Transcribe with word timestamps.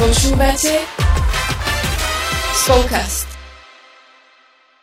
Počúvate 0.00 0.80
Spolkast. 2.56 3.28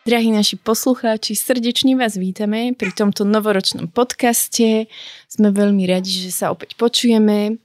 Drahí 0.06 0.30
naši 0.30 0.62
poslucháči, 0.62 1.34
srdečne 1.34 1.98
vás 1.98 2.22
vítame 2.22 2.78
pri 2.78 2.94
tomto 2.94 3.26
novoročnom 3.26 3.90
podcaste. 3.90 4.86
Sme 5.26 5.50
veľmi 5.50 5.90
radi, 5.90 6.22
že 6.22 6.30
sa 6.30 6.54
opäť 6.54 6.78
počujeme. 6.78 7.58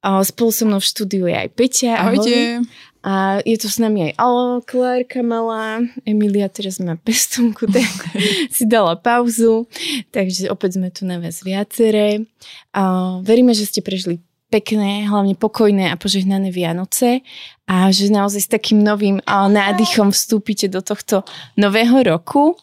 Spolu 0.00 0.48
so 0.48 0.64
mnou 0.64 0.80
v 0.80 0.88
štúdiu 0.88 1.28
je 1.28 1.36
aj 1.36 1.48
Peťa. 1.52 2.00
Ahojte. 2.00 2.64
A 3.04 3.44
je 3.44 3.56
tu 3.60 3.68
s 3.68 3.76
nami 3.76 4.08
aj 4.08 4.12
Alo, 4.16 4.64
Klárka 4.64 5.20
malá, 5.20 5.84
Emilia 6.08 6.48
teraz 6.48 6.80
má 6.80 6.96
pestunku, 6.96 7.68
tak 7.68 7.92
si 8.56 8.64
dala 8.64 8.96
pauzu, 8.96 9.68
takže 10.16 10.48
opäť 10.48 10.80
sme 10.80 10.88
tu 10.88 11.04
na 11.04 11.20
vás 11.20 11.44
viaceré. 11.44 12.24
A 12.72 13.14
veríme, 13.20 13.52
že 13.52 13.68
ste 13.68 13.84
prežili 13.84 14.24
pekné, 14.50 15.10
hlavne 15.10 15.34
pokojné 15.34 15.90
a 15.90 15.98
požehnané 15.98 16.54
Vianoce 16.54 17.26
a 17.66 17.90
že 17.90 18.14
naozaj 18.14 18.46
s 18.46 18.52
takým 18.52 18.78
novým 18.78 19.18
nádychom 19.26 20.14
vstúpite 20.14 20.70
do 20.70 20.78
tohto 20.80 21.26
nového 21.58 22.06
roku. 22.06 22.54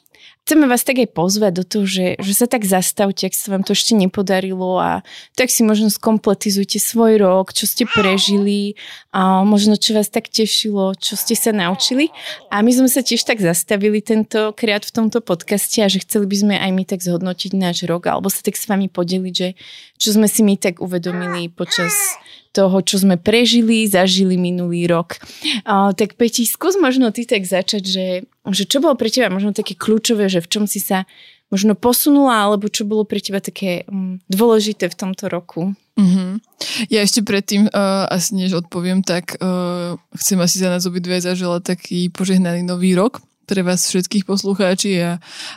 Chceme 0.44 0.68
vás 0.68 0.84
tak 0.84 1.00
aj 1.00 1.16
pozvať 1.16 1.52
do 1.55 1.64
toho, 1.64 1.86
že, 1.88 2.20
že 2.20 2.34
sa 2.36 2.52
tak 2.52 2.68
zastavte, 2.68 3.32
ak 3.32 3.32
sa 3.32 3.55
vám 3.55 3.64
to 3.64 3.72
ešte 3.72 3.96
nepodarilo 3.96 4.76
a 4.76 5.00
tak 5.40 5.48
si 5.48 5.64
možno 5.64 5.88
skompletizujte 5.88 6.84
svoj 6.84 7.24
rok, 7.24 7.55
čo 7.55 7.64
ste 7.64 7.88
prežili 7.88 8.76
a 9.16 9.48
možno 9.48 9.80
čo 9.80 9.96
vás 9.96 10.12
tak 10.12 10.27
tešilo, 10.27 11.00
čo 11.00 11.16
ste 11.16 11.40
sa 11.40 11.55
naučili. 11.55 12.12
A 12.52 12.60
my 12.60 12.76
sme 12.76 12.91
sa 12.91 13.00
tiež 13.00 13.24
tak 13.24 13.40
zastavili 13.40 14.04
tentokrát 14.04 14.84
v 14.84 14.91
tomto 14.91 15.24
podcaste 15.24 15.80
a 15.80 15.88
že 15.88 16.04
chceli 16.04 16.27
by 16.27 16.36
sme 16.36 16.55
aj 16.60 16.72
my 16.76 16.84
tak 16.84 17.00
zhodnotiť 17.00 17.55
náš 17.55 17.88
rok 17.88 18.12
alebo 18.12 18.27
sa 18.27 18.44
tak 18.44 18.60
s 18.60 18.68
vami 18.68 18.91
podeliť, 18.91 19.32
že 19.32 19.55
čo 20.03 20.20
sme 20.20 20.27
si 20.27 20.43
my 20.43 20.59
tak 20.59 20.84
uvedomili 20.84 21.48
počas 21.48 22.20
toho, 22.51 22.84
čo 22.84 22.99
sme 22.99 23.15
prežili, 23.15 23.87
zažili 23.87 24.35
minulý 24.35 24.85
rok. 24.85 25.18
Uh, 25.63 25.95
tak 25.95 26.20
Peti, 26.20 26.43
skús 26.43 26.76
možno 26.76 27.10
ty 27.15 27.23
tak 27.23 27.48
začať, 27.48 27.84
že, 27.87 28.07
že 28.51 28.63
čo 28.68 28.84
bolo 28.84 28.99
pre 28.99 29.07
teba 29.07 29.32
možno 29.32 29.55
také 29.55 29.73
kľúčové, 29.73 30.27
že 30.27 30.43
v 30.43 30.51
čom 30.51 30.63
si 30.68 30.84
sa 30.84 31.07
možno 31.48 31.73
posunula, 31.73 32.45
alebo 32.45 32.70
čo 32.70 32.85
bolo 32.85 33.07
pre 33.07 33.23
teba 33.23 33.40
také 33.40 33.87
um, 33.90 34.21
dôležité 34.29 34.91
v 34.91 34.99
tomto 34.99 35.32
roku? 35.32 35.73
Mm-hmm. 35.98 36.32
Ja 36.90 37.05
ešte 37.05 37.21
predtým, 37.26 37.70
uh, 37.70 38.05
asi 38.10 38.38
než 38.38 38.54
odpoviem, 38.60 39.05
tak 39.05 39.38
uh, 39.41 39.98
chcem 40.17 40.38
asi 40.41 40.62
za 40.62 40.70
nás 40.70 40.85
obidve 40.85 41.17
zaželať 41.21 41.77
taký 41.77 42.10
požehnaný 42.13 42.65
nový 42.65 42.93
rok 42.93 43.21
pre 43.44 43.62
vás 43.62 43.88
všetkých 43.88 44.24
poslucháči 44.24 44.99
a 45.04 45.12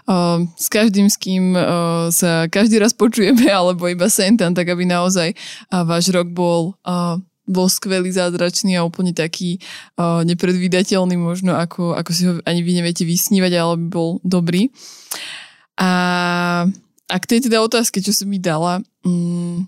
uh, 0.07 0.43
s 0.59 0.67
každým, 0.67 1.07
s 1.07 1.17
kým 1.19 1.55
uh, 1.55 2.09
sa 2.11 2.51
každý 2.51 2.83
raz 2.83 2.95
počujeme, 2.95 3.47
alebo 3.59 3.87
iba 3.87 4.11
sem 4.11 4.35
tam, 4.35 4.55
tak 4.55 4.69
aby 4.71 4.87
naozaj 4.87 5.33
uh, 5.33 5.83
váš 5.87 6.11
rok 6.11 6.31
bol 6.31 6.75
uh, 6.87 7.19
bol 7.47 7.71
skvelý, 7.71 8.11
zázračný 8.11 8.75
a 8.75 8.83
úplne 8.83 9.15
taký 9.15 9.63
uh, 9.97 10.27
nepredvídateľný 10.27 11.15
možno, 11.15 11.55
ako, 11.55 11.95
ako 11.95 12.11
si 12.11 12.27
ho 12.27 12.43
ani 12.43 12.61
vy 12.67 12.83
neviete 12.83 13.07
vysnívať, 13.07 13.53
ale 13.55 13.75
by 13.79 13.87
bol 13.87 14.19
dobrý. 14.27 14.75
A, 15.79 15.91
a 17.07 17.17
k 17.23 17.29
tej 17.31 17.47
teda 17.47 17.63
otázke, 17.63 18.03
čo 18.03 18.11
som 18.11 18.27
mi 18.27 18.43
dala, 18.43 18.83
um, 19.07 19.63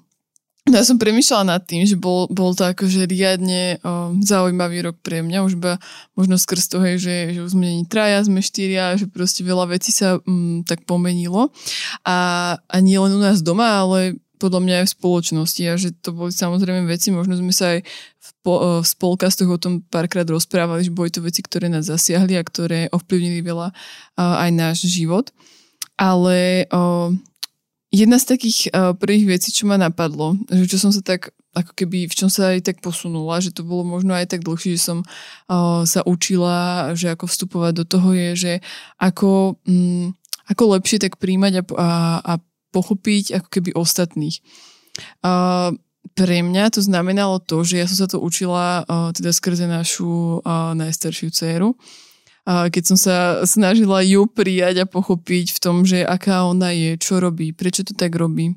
No 0.69 0.77
ja 0.77 0.85
som 0.85 1.01
premyšľala 1.01 1.57
nad 1.57 1.63
tým, 1.65 1.89
že 1.89 1.97
bol, 1.97 2.29
bol 2.29 2.53
to 2.53 2.69
akože 2.69 3.09
riadne 3.09 3.81
o, 3.81 4.13
zaujímavý 4.21 4.85
rok 4.85 5.01
pre 5.01 5.25
mňa, 5.25 5.49
už 5.49 5.57
iba 5.57 5.81
možno 6.13 6.37
skrz 6.37 6.69
toho, 6.69 6.85
že, 7.01 7.33
že 7.33 7.41
už 7.41 7.57
sme 7.57 7.73
není 7.73 7.85
traja, 7.89 8.21
sme 8.21 8.45
štyria, 8.45 8.93
že 9.01 9.09
proste 9.09 9.41
veľa 9.41 9.73
vecí 9.73 9.97
sa 9.97 10.21
mm, 10.21 10.69
tak 10.69 10.85
pomenilo. 10.85 11.49
A, 12.05 12.17
a 12.61 12.77
nie 12.85 13.01
len 13.01 13.17
u 13.17 13.21
nás 13.21 13.41
doma, 13.41 13.81
ale 13.81 14.21
podľa 14.39 14.61
mňa 14.63 14.75
aj 14.81 14.87
v 14.87 14.95
spoločnosti 14.95 15.63
a 15.67 15.75
že 15.75 15.89
to 15.99 16.15
boli 16.15 16.31
samozrejme 16.31 16.87
veci, 16.87 17.11
možno 17.11 17.35
sme 17.35 17.51
sa 17.51 17.75
aj 17.75 17.83
v, 17.89 18.29
po, 18.45 18.55
v 18.85 18.87
spolkastoch 18.87 19.51
o 19.51 19.59
tom 19.59 19.83
párkrát 19.83 20.29
rozprávali, 20.29 20.87
že 20.87 20.95
boli 20.95 21.11
to 21.11 21.25
veci, 21.25 21.43
ktoré 21.43 21.67
nás 21.73 21.91
zasiahli 21.91 22.39
a 22.39 22.47
ktoré 22.47 22.93
ovplyvnili 22.95 23.41
veľa 23.43 23.73
aj 24.21 24.51
náš 24.53 24.87
život. 24.87 25.33
Ale 25.99 26.71
o, 26.71 27.11
Jedna 27.89 28.21
z 28.21 28.37
takých 28.37 28.69
uh, 28.69 28.93
prvých 28.93 29.39
vecí, 29.39 29.49
čo 29.49 29.65
ma 29.65 29.81
napadlo, 29.81 30.37
že 30.53 30.69
čo 30.69 30.77
som 30.77 30.93
sa 30.93 31.01
tak, 31.01 31.33
ako 31.57 31.73
keby, 31.73 32.05
v 32.05 32.15
čom 32.15 32.29
sa 32.29 32.53
aj 32.53 32.69
tak 32.69 32.77
posunula, 32.85 33.41
že 33.41 33.49
to 33.49 33.65
bolo 33.65 33.81
možno 33.81 34.13
aj 34.13 34.29
tak 34.29 34.45
dlhšie, 34.45 34.77
že 34.77 34.93
som 34.93 34.99
uh, 35.01 35.89
sa 35.89 36.05
učila, 36.05 36.93
že 36.93 37.09
ako 37.17 37.25
vstupovať 37.25 37.73
do 37.81 37.85
toho 37.89 38.13
je, 38.13 38.29
že 38.37 38.53
ako, 39.01 39.57
um, 39.65 40.13
ako 40.53 40.63
lepšie 40.77 41.01
tak 41.01 41.17
príjmať 41.17 41.53
a, 41.61 41.63
a, 41.65 41.89
a 42.21 42.33
pochopiť 42.77 43.41
ako 43.41 43.49
keby 43.49 43.71
ostatných. 43.73 44.37
Uh, 45.25 45.73
pre 46.13 46.43
mňa 46.43 46.75
to 46.75 46.85
znamenalo 46.85 47.39
to, 47.39 47.63
že 47.63 47.79
ja 47.79 47.87
som 47.87 48.05
sa 48.05 48.09
to 48.11 48.19
učila 48.19 48.83
teda 49.15 49.31
skrze 49.31 49.71
našu 49.71 50.43
najstaršiu 50.75 51.31
dceru, 51.31 51.79
keď 52.49 52.83
som 52.89 52.97
sa 52.97 53.17
snažila 53.45 54.01
ju 54.01 54.25
prijať 54.25 54.85
a 54.85 54.91
pochopiť 54.91 55.53
v 55.53 55.59
tom, 55.61 55.85
že 55.85 56.01
aká 56.01 56.49
ona 56.49 56.73
je, 56.73 56.97
čo 56.97 57.21
robí, 57.21 57.53
prečo 57.53 57.85
to 57.85 57.93
tak 57.93 58.17
robí. 58.17 58.57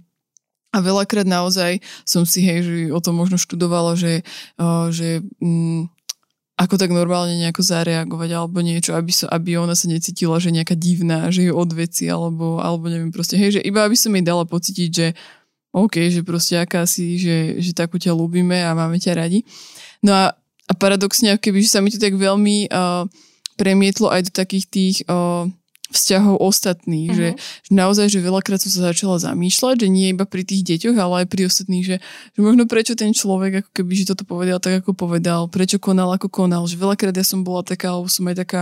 A 0.72 0.80
veľakrát 0.80 1.28
naozaj 1.28 1.84
som 2.08 2.24
si, 2.24 2.40
hej, 2.48 2.64
že 2.64 2.76
o 2.96 3.04
tom 3.04 3.20
možno 3.20 3.36
študovala, 3.36 4.00
že, 4.00 4.24
že 4.96 5.20
mm, 5.44 5.92
ako 6.56 6.80
tak 6.80 6.96
normálne 6.96 7.36
nejako 7.36 7.60
zareagovať 7.60 8.30
alebo 8.32 8.64
niečo, 8.64 8.96
aby, 8.96 9.12
so, 9.12 9.28
aby 9.28 9.60
ona 9.60 9.76
sa 9.76 9.92
necítila, 9.92 10.40
že 10.40 10.56
nejaká 10.56 10.80
divná, 10.80 11.28
že 11.28 11.52
ju 11.52 11.54
odveci 11.58 12.08
alebo, 12.08 12.64
alebo 12.64 12.88
neviem 12.88 13.12
proste, 13.12 13.36
hej, 13.36 13.60
že 13.60 13.62
iba 13.66 13.84
aby 13.84 14.00
som 14.00 14.16
jej 14.16 14.24
dala 14.24 14.48
pocítiť, 14.48 14.90
že 14.94 15.08
OK, 15.76 16.08
že 16.08 16.24
proste 16.24 16.56
aká 16.60 16.88
si, 16.88 17.20
že, 17.20 17.60
že 17.60 17.76
takú 17.76 18.00
ťa 18.00 18.16
ľúbime 18.16 18.60
a 18.64 18.72
máme 18.72 18.96
ťa 18.96 19.20
radi. 19.20 19.44
No 20.00 20.16
a, 20.16 20.36
a 20.68 20.74
paradoxne, 20.76 21.36
keby 21.36 21.64
sa 21.68 21.84
mi 21.84 21.92
to 21.92 22.00
tak 22.00 22.16
veľmi 22.16 22.72
uh, 22.72 23.08
premietlo 23.62 24.10
aj 24.10 24.28
do 24.28 24.32
takých 24.34 24.66
tých 24.66 24.96
o, 25.06 25.46
vzťahov 25.94 26.42
ostatných, 26.42 27.14
uh-huh. 27.14 27.36
že, 27.38 27.70
že 27.70 27.72
naozaj, 27.76 28.08
že 28.10 28.24
veľakrát 28.24 28.58
som 28.64 28.72
sa 28.74 28.90
začala 28.90 29.22
zamýšľať, 29.22 29.86
že 29.86 29.88
nie 29.92 30.16
iba 30.16 30.26
pri 30.26 30.42
tých 30.42 30.66
deťoch, 30.66 30.98
ale 30.98 31.24
aj 31.24 31.28
pri 31.30 31.46
ostatných, 31.46 31.86
že, 31.86 31.98
že 32.34 32.40
možno 32.40 32.66
prečo 32.66 32.98
ten 32.98 33.14
človek 33.14 33.62
ako 33.62 33.70
keby, 33.76 33.94
že 34.02 34.10
toto 34.16 34.26
povedal 34.26 34.58
tak, 34.58 34.82
ako 34.82 34.98
povedal, 34.98 35.46
prečo 35.52 35.78
konal, 35.78 36.10
ako 36.16 36.32
konal, 36.32 36.66
že 36.66 36.80
veľakrát 36.80 37.14
ja 37.14 37.28
som 37.28 37.46
bola 37.46 37.62
taká, 37.62 37.94
alebo 37.94 38.10
som 38.10 38.26
aj 38.26 38.42
taká 38.42 38.62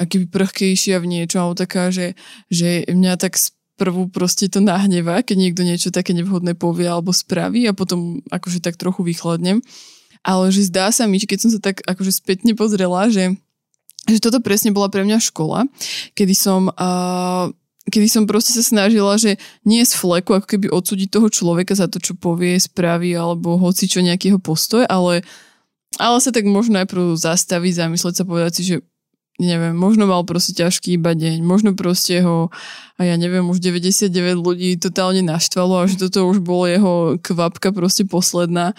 akýby 0.00 0.32
prchkejšia 0.32 1.02
v 1.02 1.06
niečo, 1.10 1.36
alebo 1.42 1.58
taká, 1.58 1.92
že, 1.92 2.16
že 2.48 2.86
mňa 2.88 3.20
tak 3.20 3.36
prvú 3.76 4.08
proste 4.08 4.48
to 4.48 4.64
nahneva, 4.64 5.20
keď 5.20 5.36
niekto 5.36 5.60
niečo 5.60 5.92
také 5.92 6.16
nevhodné 6.16 6.56
povie 6.56 6.88
alebo 6.88 7.12
spraví 7.12 7.68
a 7.68 7.76
potom 7.76 8.24
akože 8.32 8.64
tak 8.64 8.80
trochu 8.80 9.04
vychladnem. 9.04 9.60
Ale 10.24 10.50
že 10.50 10.66
zdá 10.66 10.90
sa 10.90 11.04
mi, 11.06 11.20
že 11.20 11.28
keď 11.28 11.38
som 11.38 11.50
sa 11.52 11.60
tak 11.60 11.84
akože 11.84 12.10
spätne 12.10 12.56
pozrela, 12.56 13.12
že 13.12 13.36
že 14.06 14.22
toto 14.22 14.38
presne 14.40 14.70
bola 14.70 14.88
pre 14.88 15.02
mňa 15.02 15.18
škola, 15.20 15.66
kedy 16.14 16.34
som... 16.34 16.70
Uh, 16.74 17.52
kedy 17.86 18.10
som 18.10 18.26
proste 18.26 18.50
sa 18.50 18.66
snažila, 18.66 19.14
že 19.14 19.38
nie 19.62 19.78
z 19.86 19.94
fleku, 19.94 20.34
ako 20.34 20.46
keby 20.50 20.66
odsúdiť 20.74 21.06
toho 21.06 21.30
človeka 21.30 21.70
za 21.78 21.86
to, 21.86 22.02
čo 22.02 22.18
povie, 22.18 22.58
spraví, 22.58 23.14
alebo 23.14 23.54
hoci 23.62 23.86
čo 23.86 24.02
nejakého 24.02 24.42
postoj, 24.42 24.82
ale, 24.90 25.22
ale 26.02 26.18
sa 26.18 26.34
tak 26.34 26.50
možno 26.50 26.82
najprv 26.82 27.14
zastaviť, 27.14 27.86
zamyslieť 27.86 28.14
sa, 28.18 28.24
povedať 28.26 28.52
si, 28.58 28.62
že 28.66 28.76
neviem, 29.36 29.76
možno 29.76 30.08
mal 30.08 30.24
proste 30.24 30.56
ťažký 30.56 30.96
iba 30.96 31.12
deň, 31.12 31.44
možno 31.44 31.76
proste 31.76 32.24
ho, 32.24 32.48
a 32.96 33.00
ja 33.04 33.14
neviem, 33.20 33.44
už 33.44 33.60
99 33.60 34.08
ľudí 34.40 34.80
totálne 34.80 35.20
naštvalo 35.20 35.84
a 35.84 35.88
že 35.88 36.00
toto 36.08 36.24
už 36.24 36.40
bolo 36.40 36.64
jeho 36.64 36.94
kvapka 37.20 37.70
proste 37.70 38.08
posledná, 38.08 38.72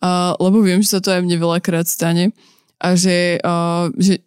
a, 0.00 0.32
lebo 0.40 0.64
viem, 0.64 0.80
že 0.80 0.96
sa 0.96 1.00
to 1.04 1.12
aj 1.12 1.20
mne 1.22 1.36
veľakrát 1.36 1.84
stane 1.84 2.32
a 2.80 2.96
že, 2.96 3.36
a, 3.44 3.86
že 4.00 4.24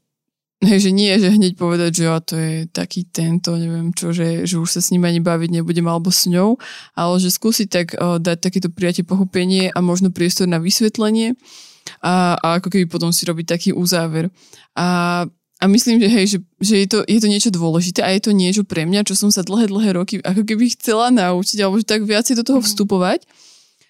že 0.61 0.93
nie, 0.93 1.09
že 1.17 1.33
hneď 1.33 1.57
povedať, 1.57 1.91
že 1.91 2.05
a 2.05 2.21
to 2.21 2.37
je 2.37 2.69
taký 2.69 3.09
tento, 3.09 3.57
neviem 3.57 3.89
čo, 3.97 4.13
že, 4.13 4.45
že 4.45 4.61
už 4.61 4.69
sa 4.69 4.81
s 4.81 4.93
ním 4.93 5.09
ani 5.09 5.17
baviť 5.17 5.49
nebudem 5.57 5.89
alebo 5.89 6.13
s 6.13 6.29
ňou, 6.29 6.61
ale 6.93 7.13
že 7.17 7.33
skúsiť 7.33 7.67
tak 7.67 7.87
uh, 7.97 8.21
dať 8.21 8.37
takéto 8.37 8.69
prijatie 8.69 9.01
pochopenie 9.01 9.73
a 9.73 9.79
možno 9.81 10.13
priestor 10.13 10.45
na 10.45 10.61
vysvetlenie 10.61 11.33
a, 12.05 12.37
a 12.37 12.47
ako 12.61 12.69
keby 12.69 12.85
potom 12.85 13.09
si 13.09 13.25
robiť 13.25 13.45
taký 13.57 13.69
uzáver. 13.73 14.29
A, 14.77 15.25
a 15.57 15.65
myslím, 15.65 15.97
že 15.97 16.07
hej, 16.13 16.25
že, 16.29 16.37
že 16.61 16.75
je, 16.85 16.87
to, 16.87 16.97
je 17.09 17.17
to 17.17 17.27
niečo 17.27 17.49
dôležité 17.49 18.05
a 18.05 18.13
je 18.13 18.21
to 18.21 18.31
niečo 18.31 18.61
pre 18.61 18.85
mňa, 18.85 19.01
čo 19.01 19.17
som 19.17 19.33
sa 19.33 19.41
dlhé, 19.41 19.65
dlhé 19.65 19.97
roky 19.97 20.21
ako 20.21 20.45
keby 20.45 20.77
chcela 20.77 21.09
naučiť 21.09 21.57
alebo 21.61 21.81
že 21.81 21.89
tak 21.89 22.05
viacej 22.05 22.37
do 22.37 22.45
toho 22.45 22.61
mhm. 22.61 22.65
vstupovať, 22.69 23.25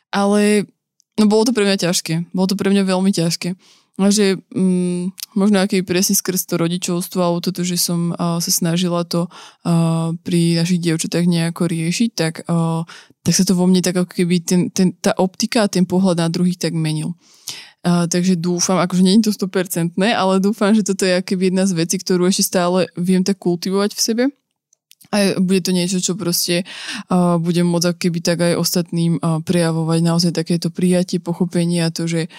ale 0.07 0.71
no 1.19 1.27
bolo 1.27 1.43
to 1.43 1.51
pre 1.51 1.67
mňa 1.67 1.91
ťažké. 1.91 2.31
Bolo 2.31 2.47
to 2.47 2.55
pre 2.55 2.71
mňa 2.71 2.87
veľmi 2.87 3.11
ťažké. 3.11 3.59
A 3.99 4.07
že 4.07 4.39
um, 4.55 5.11
možno 5.35 5.59
aký 5.59 5.83
presne 5.83 6.15
skrz 6.15 6.47
to 6.47 6.55
rodičovstvo 6.55 7.19
alebo 7.19 7.43
toto, 7.43 7.67
že 7.67 7.75
som 7.75 8.15
uh, 8.15 8.39
sa 8.39 8.51
snažila 8.51 9.03
to 9.03 9.27
uh, 9.27 10.15
pri 10.23 10.55
našich 10.63 10.79
dievčatách 10.79 11.27
nejako 11.27 11.67
riešiť, 11.67 12.09
tak, 12.15 12.47
uh, 12.47 12.87
tak 13.21 13.33
sa 13.35 13.43
to 13.43 13.51
vo 13.51 13.67
mne 13.67 13.83
tak 13.83 13.99
ako 13.99 14.11
keby 14.23 14.41
ten, 14.41 14.71
ten, 14.71 14.95
tá 14.95 15.11
optika 15.19 15.67
a 15.67 15.71
ten 15.71 15.83
pohľad 15.83 16.23
na 16.23 16.27
druhých 16.31 16.57
tak 16.57 16.71
menil. 16.71 17.19
Uh, 17.81 18.05
takže 18.07 18.37
dúfam, 18.37 18.79
akože 18.79 19.03
nie 19.03 19.19
je 19.19 19.33
to 19.33 19.49
100%, 19.49 19.97
ale 19.97 20.33
dúfam, 20.39 20.71
že 20.71 20.85
toto 20.85 21.03
je 21.03 21.17
akoby 21.17 21.51
jedna 21.51 21.65
z 21.67 21.73
vecí, 21.75 21.97
ktorú 21.99 22.29
ešte 22.29 22.47
stále 22.47 22.87
viem 22.95 23.25
tak 23.25 23.41
kultivovať 23.43 23.91
v 23.97 24.01
sebe. 24.01 24.23
A 25.11 25.35
bude 25.41 25.59
to 25.59 25.75
niečo, 25.75 25.99
čo 25.99 26.15
proste 26.15 26.63
uh, 27.11 27.35
budem 27.35 27.67
môcť 27.67 27.97
keby 27.99 28.19
tak 28.23 28.39
aj 28.47 28.53
ostatným 28.55 29.19
uh, 29.19 29.43
prejavovať 29.43 29.99
naozaj 29.99 30.31
takéto 30.31 30.71
prijatie, 30.71 31.19
pochopenie 31.19 31.83
a 31.83 31.91
to, 31.91 32.07
že 32.07 32.31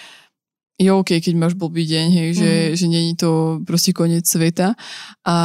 je 0.81 0.89
OK, 0.89 1.21
keď 1.21 1.33
máš 1.37 1.53
blbý 1.53 1.85
deň, 1.85 2.07
hej, 2.09 2.29
že, 2.33 2.51
mm. 2.51 2.73
že 2.73 2.85
není 2.89 3.13
to 3.13 3.61
proste 3.61 3.93
koniec 3.93 4.25
sveta 4.25 4.73
a, 5.21 5.37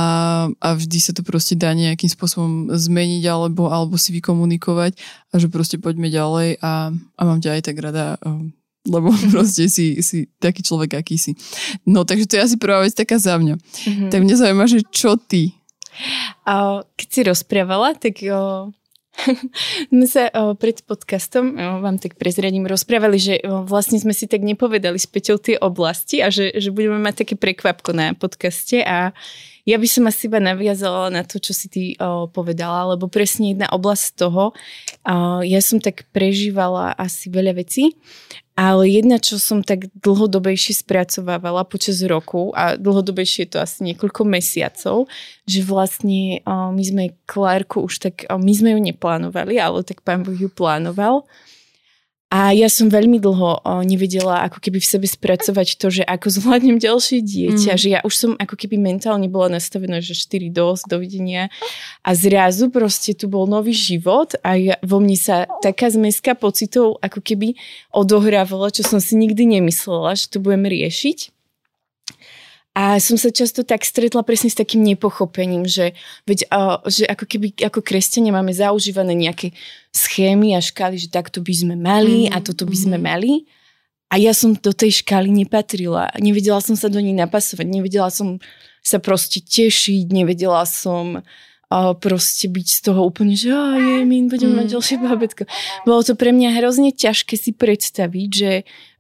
a 0.49 0.69
vždy 0.73 0.99
sa 1.05 1.13
to 1.13 1.21
proste 1.21 1.53
dá 1.53 1.77
nejakým 1.77 2.09
spôsobom 2.09 2.73
zmeniť 2.73 3.25
alebo, 3.29 3.69
alebo 3.69 4.01
si 4.01 4.17
vykomunikovať 4.17 4.97
a 5.31 5.35
že 5.37 5.53
proste 5.53 5.77
poďme 5.77 6.09
ďalej 6.09 6.65
a, 6.65 6.91
a 6.97 7.21
mám 7.29 7.45
ťa 7.45 7.61
aj 7.61 7.63
tak 7.69 7.77
rada, 7.77 8.17
um, 8.25 8.57
lebo 8.89 9.13
proste 9.35 9.69
si, 9.69 10.01
si 10.01 10.33
taký 10.41 10.65
človek, 10.65 10.97
aký 10.97 11.21
si. 11.21 11.37
No, 11.85 12.09
takže 12.09 12.25
to 12.25 12.35
je 12.41 12.45
asi 12.49 12.57
prvá 12.57 12.81
vec 12.81 12.97
taká 12.97 13.21
za 13.21 13.37
mňa. 13.37 13.61
Mm-hmm. 13.61 14.09
Tak 14.09 14.21
mňa 14.25 14.37
zaujíma, 14.41 14.65
že 14.65 14.81
čo 14.89 15.21
ty? 15.21 15.53
A, 16.49 16.81
keď 16.97 17.09
si 17.13 17.21
rozprávala, 17.29 17.93
tak 17.99 18.25
o, 18.25 18.73
sme 19.93 20.07
sa 20.07 20.31
o, 20.31 20.55
pred 20.55 20.81
podcastom, 20.87 21.55
o, 21.55 21.83
vám 21.83 21.99
tak 21.99 22.15
prezradím, 22.15 22.71
rozprávali, 22.71 23.19
že 23.19 23.35
o, 23.43 23.67
vlastne 23.67 23.99
sme 23.99 24.15
si 24.15 24.31
tak 24.31 24.47
nepovedali 24.47 24.97
s 24.97 25.11
Peťou 25.11 25.39
tie 25.39 25.59
oblasti 25.59 26.23
a 26.23 26.31
že, 26.31 26.55
že 26.55 26.71
budeme 26.71 27.03
mať 27.03 27.27
také 27.27 27.35
prekvapko 27.35 27.91
na 27.93 28.15
podcaste 28.15 28.81
a 28.83 29.13
ja 29.69 29.77
by 29.77 29.85
som 29.85 30.09
asi 30.09 30.33
iba 30.33 30.41
naviazala 30.41 31.13
na 31.13 31.21
to, 31.21 31.37
čo 31.37 31.53
si 31.53 31.69
ty 31.69 31.83
o, 32.01 32.25
povedala, 32.33 32.97
lebo 32.97 33.05
presne 33.05 33.53
jedna 33.53 33.69
oblasť 33.69 34.07
toho, 34.17 34.57
o, 34.57 35.15
ja 35.45 35.61
som 35.61 35.77
tak 35.77 36.09
prežívala 36.09 36.97
asi 36.97 37.29
veľa 37.29 37.61
vecí, 37.61 37.93
ale 38.57 38.89
jedna, 38.89 39.21
čo 39.21 39.37
som 39.37 39.61
tak 39.61 39.93
dlhodobejšie 39.93 40.81
spracovávala 40.81 41.69
počas 41.69 42.01
roku 42.01 42.49
a 42.57 42.81
dlhodobejšie 42.81 43.45
je 43.45 43.51
to 43.53 43.59
asi 43.61 43.93
niekoľko 43.93 44.25
mesiacov, 44.25 45.05
že 45.45 45.61
vlastne 45.61 46.41
o, 46.49 46.73
my 46.73 46.83
sme 46.89 47.05
Klárku 47.29 47.85
už 47.85 48.01
tak, 48.01 48.25
o, 48.33 48.41
my 48.41 48.53
sme 48.57 48.73
ju 48.73 48.81
neplánovali, 48.81 49.61
ale 49.61 49.85
tak 49.85 50.01
pán 50.01 50.25
Boh 50.25 50.33
ju 50.33 50.49
plánoval. 50.49 51.29
A 52.29 52.53
ja 52.53 52.69
som 52.69 52.93
veľmi 52.93 53.17
dlho 53.25 53.65
o, 53.65 53.81
nevedela 53.81 54.45
ako 54.45 54.61
keby 54.61 54.85
v 54.85 54.91
sebe 54.91 55.09
spracovať 55.09 55.81
to, 55.81 55.89
že 55.89 56.03
ako 56.05 56.29
zvládnem 56.29 56.77
ďalšie 56.77 57.25
dieťa, 57.25 57.73
mm. 57.73 57.81
že 57.81 57.89
ja 57.89 58.01
už 58.05 58.13
som 58.13 58.33
ako 58.37 58.53
keby 58.53 58.77
mentálne 58.77 59.33
bola 59.33 59.57
nastavená, 59.57 60.05
že 60.05 60.13
4 60.13 60.53
dosť, 60.53 60.93
dovidenia. 60.93 61.49
A 62.05 62.13
zrazu 62.13 62.69
proste 62.69 63.17
tu 63.17 63.33
bol 63.33 63.49
nový 63.49 63.73
život 63.73 64.37
a 64.45 64.61
ja, 64.61 64.77
vo 64.85 65.01
mne 65.01 65.17
sa 65.17 65.49
taká 65.65 65.89
zmeska 65.89 66.37
pocitov 66.37 67.01
ako 67.01 67.25
keby 67.25 67.57
odohrávala, 67.97 68.69
čo 68.77 68.85
som 68.85 69.01
si 69.01 69.17
nikdy 69.17 69.49
nemyslela, 69.61 70.13
že 70.13 70.29
to 70.29 70.37
budem 70.37 70.69
riešiť. 70.69 71.38
A 72.79 73.03
som 73.03 73.19
sa 73.19 73.35
často 73.35 73.67
tak 73.67 73.83
stretla 73.83 74.23
presne 74.23 74.47
s 74.47 74.55
takým 74.55 74.87
nepochopením, 74.87 75.67
že, 75.67 75.99
veď, 76.31 76.47
uh, 76.55 76.79
že 76.87 77.11
ako 77.11 77.27
keby 77.27 77.59
ako 77.67 77.83
kresťania 77.83 78.31
máme 78.31 78.55
zaužívané 78.55 79.19
nejaké 79.19 79.51
schémy 79.91 80.55
a 80.55 80.63
škály, 80.63 80.95
že 80.95 81.11
takto 81.11 81.43
by 81.43 81.51
sme 81.59 81.75
mali 81.75 82.31
mm, 82.31 82.39
a 82.39 82.39
toto 82.39 82.71
by 82.71 82.77
mm. 82.79 82.83
sme 82.87 82.99
mhm. 83.03 83.05
mali. 83.05 83.33
A 84.09 84.23
ja 84.23 84.31
som 84.31 84.55
do 84.55 84.71
tej 84.71 85.03
škály 85.03 85.27
nepatrila. 85.27 86.15
Nevedela 86.23 86.63
som 86.63 86.79
sa 86.79 86.87
do 86.87 87.03
nej 87.03 87.13
napasovať, 87.13 87.67
nevedela 87.67 88.15
som 88.15 88.39
sa 88.81 89.03
proste 89.03 89.43
tešiť, 89.43 90.15
nevedela 90.15 90.63
som 90.63 91.27
proste 92.01 92.49
byť 92.49 92.67
z 92.67 92.81
toho 92.81 93.05
úplne, 93.05 93.37
že 93.37 93.53
oh, 93.53 93.77
je, 93.77 94.01
my 94.09 94.33
budeme 94.33 94.57
mm. 94.57 94.59
mať 94.65 94.67
ďalšie 94.73 94.97
bábetko. 95.05 95.43
Bolo 95.85 96.01
to 96.01 96.17
pre 96.17 96.33
mňa 96.33 96.57
hrozne 96.57 96.97
ťažké 96.97 97.37
si 97.37 97.53
predstaviť, 97.53 98.29
že 98.33 98.53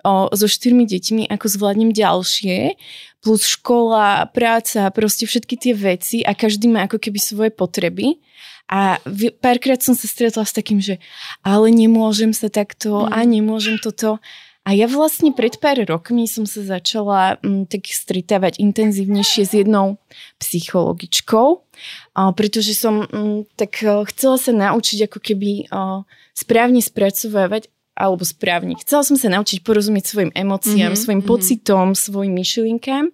uh, 0.04 0.28
so 0.36 0.44
štyrmi 0.44 0.84
deťmi 0.84 1.32
ako 1.32 1.46
zvládnem 1.48 1.96
ďalšie 1.96 2.76
plus 3.18 3.46
škola, 3.46 4.30
práca, 4.30 4.90
proste 4.94 5.26
všetky 5.26 5.54
tie 5.58 5.74
veci 5.74 6.18
a 6.22 6.34
každý 6.34 6.70
má 6.70 6.86
ako 6.86 7.02
keby 7.02 7.18
svoje 7.18 7.50
potreby. 7.50 8.22
A 8.68 9.00
párkrát 9.40 9.80
som 9.80 9.96
sa 9.96 10.04
stretla 10.04 10.44
s 10.44 10.52
takým, 10.52 10.78
že 10.78 11.00
ale 11.40 11.72
nemôžem 11.72 12.36
sa 12.36 12.52
takto 12.52 13.08
mm. 13.08 13.10
a 13.10 13.18
nemôžem 13.24 13.76
toto. 13.80 14.20
A 14.68 14.76
ja 14.76 14.84
vlastne 14.84 15.32
pred 15.32 15.56
pár 15.56 15.80
rokmi 15.80 16.28
som 16.28 16.44
sa 16.44 16.60
začala 16.60 17.40
m, 17.40 17.64
mm, 17.64 17.72
tak 17.72 17.88
stretávať 17.88 18.60
intenzívnejšie 18.60 19.42
s 19.48 19.52
jednou 19.56 19.96
psychologičkou, 20.36 21.64
a, 22.12 22.20
pretože 22.36 22.76
som 22.76 23.08
m, 23.08 23.08
mm, 23.08 23.40
tak 23.56 23.80
e, 23.80 24.04
chcela 24.12 24.36
sa 24.36 24.52
naučiť 24.52 25.08
ako 25.08 25.18
keby 25.24 25.72
a, 25.72 26.04
správne 26.36 26.84
spracovávať 26.84 27.72
alebo 27.98 28.22
správne. 28.22 28.78
Chcela 28.78 29.02
som 29.02 29.18
sa 29.18 29.26
naučiť 29.26 29.66
porozumieť 29.66 30.14
svojim 30.14 30.32
emóciám, 30.32 30.94
mm-hmm, 30.94 31.02
svojim 31.02 31.20
mm-hmm. 31.26 31.34
pocitom, 31.34 31.86
svojim 31.98 32.32
myšlienkám. 32.38 33.10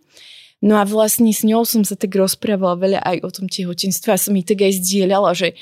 No 0.65 0.81
a 0.81 0.85
vlastne 0.89 1.29
s 1.33 1.45
ňou 1.45 1.65
som 1.65 1.85
sa 1.85 1.97
tak 1.97 2.13
rozprávala 2.17 2.77
veľa 2.77 3.01
aj 3.05 3.17
o 3.21 3.31
tom 3.33 3.47
tehotenstve 3.49 4.13
a 4.13 4.21
som 4.21 4.33
mi 4.33 4.41
tak 4.41 4.65
aj 4.65 4.81
zdieľala, 4.81 5.37
že 5.37 5.53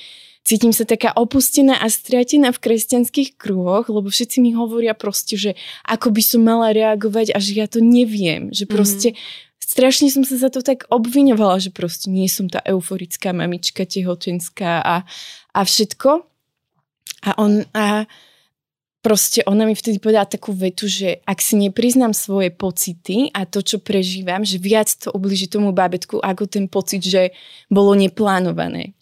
cítim 0.46 0.70
sa 0.70 0.86
taká 0.86 1.10
opustená 1.14 1.78
a 1.78 1.90
stratená 1.90 2.54
v 2.54 2.62
kresťanských 2.62 3.34
kruhoch, 3.34 3.90
lebo 3.90 4.10
všetci 4.10 4.38
mi 4.38 4.54
hovoria 4.54 4.94
proste, 4.94 5.34
že 5.34 5.50
ako 5.86 6.14
by 6.14 6.22
som 6.22 6.42
mala 6.46 6.70
reagovať 6.70 7.34
a 7.34 7.38
že 7.42 7.58
ja 7.58 7.66
to 7.66 7.82
neviem, 7.82 8.54
že 8.54 8.66
proste 8.66 9.14
mm-hmm. 9.14 9.58
strašne 9.58 10.06
som 10.10 10.22
sa 10.22 10.38
za 10.38 10.50
to 10.54 10.62
tak 10.62 10.86
obviňovala, 10.86 11.62
že 11.62 11.74
proste 11.74 12.06
nie 12.06 12.30
som 12.30 12.46
tá 12.46 12.62
euforická 12.62 13.34
mamička 13.34 13.82
tehotenská 13.82 14.82
a, 14.82 14.96
a 15.50 15.60
všetko. 15.66 16.26
A 17.22 17.30
on, 17.38 17.62
a 17.74 18.06
proste 19.02 19.42
ona 19.44 19.66
mi 19.66 19.74
vtedy 19.74 19.98
povedala 19.98 20.24
takú 20.24 20.54
vetu, 20.54 20.86
že 20.86 21.20
ak 21.26 21.42
si 21.42 21.58
nepriznám 21.58 22.14
svoje 22.14 22.54
pocity 22.54 23.28
a 23.34 23.44
to, 23.44 23.60
čo 23.60 23.82
prežívam, 23.82 24.46
že 24.46 24.62
viac 24.62 24.88
to 24.94 25.10
ubliží 25.10 25.50
tomu 25.50 25.74
bábetku 25.74 26.22
ako 26.22 26.46
ten 26.46 26.70
pocit, 26.70 27.02
že 27.02 27.34
bolo 27.66 27.98
neplánované. 27.98 28.94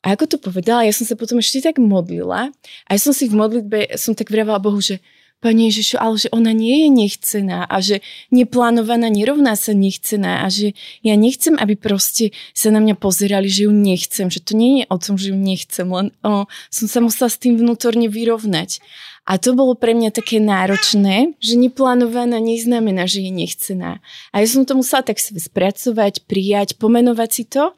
A 0.00 0.16
ako 0.16 0.24
to 0.24 0.36
povedala, 0.40 0.84
ja 0.84 0.92
som 0.96 1.04
sa 1.04 1.16
potom 1.16 1.40
ešte 1.40 1.60
tak 1.60 1.76
modlila 1.76 2.52
a 2.86 2.90
ja 2.92 3.00
som 3.00 3.12
si 3.12 3.28
v 3.28 3.36
modlitbe, 3.36 3.96
som 4.00 4.16
tak 4.16 4.32
vravala 4.32 4.60
Bohu, 4.60 4.80
že 4.80 5.00
Pane 5.40 5.72
Ježišu, 5.72 5.96
ale 5.96 6.20
že 6.20 6.28
ona 6.36 6.52
nie 6.52 6.84
je 6.84 6.88
nechcená 6.92 7.64
a 7.64 7.80
že 7.80 8.04
neplánovaná 8.28 9.08
nerovná 9.08 9.56
sa 9.56 9.72
nechcená 9.72 10.44
a 10.44 10.52
že 10.52 10.76
ja 11.00 11.16
nechcem, 11.16 11.56
aby 11.56 11.80
proste 11.80 12.36
sa 12.52 12.68
na 12.68 12.76
mňa 12.76 13.00
pozerali, 13.00 13.48
že 13.48 13.64
ju 13.64 13.72
nechcem, 13.72 14.28
že 14.28 14.44
to 14.44 14.52
nie 14.52 14.84
je 14.84 14.92
o 14.92 14.96
tom, 15.00 15.16
že 15.16 15.32
ju 15.32 15.36
nechcem, 15.40 15.88
len 15.88 16.12
o, 16.20 16.44
som 16.68 16.86
sa 16.92 17.00
musela 17.00 17.32
s 17.32 17.40
tým 17.40 17.56
vnútorne 17.56 18.12
vyrovnať. 18.12 18.84
A 19.24 19.40
to 19.40 19.56
bolo 19.56 19.72
pre 19.72 19.96
mňa 19.96 20.12
také 20.12 20.44
náročné, 20.44 21.32
že 21.40 21.56
neplánovaná 21.56 22.36
neznamená, 22.36 23.08
že 23.08 23.24
je 23.24 23.32
nechcená. 23.32 24.04
A 24.36 24.44
ja 24.44 24.46
som 24.48 24.68
to 24.68 24.76
musela 24.76 25.00
tak 25.00 25.20
spracovať, 25.20 26.28
prijať, 26.28 26.76
pomenovať 26.76 27.30
si 27.32 27.44
to 27.48 27.72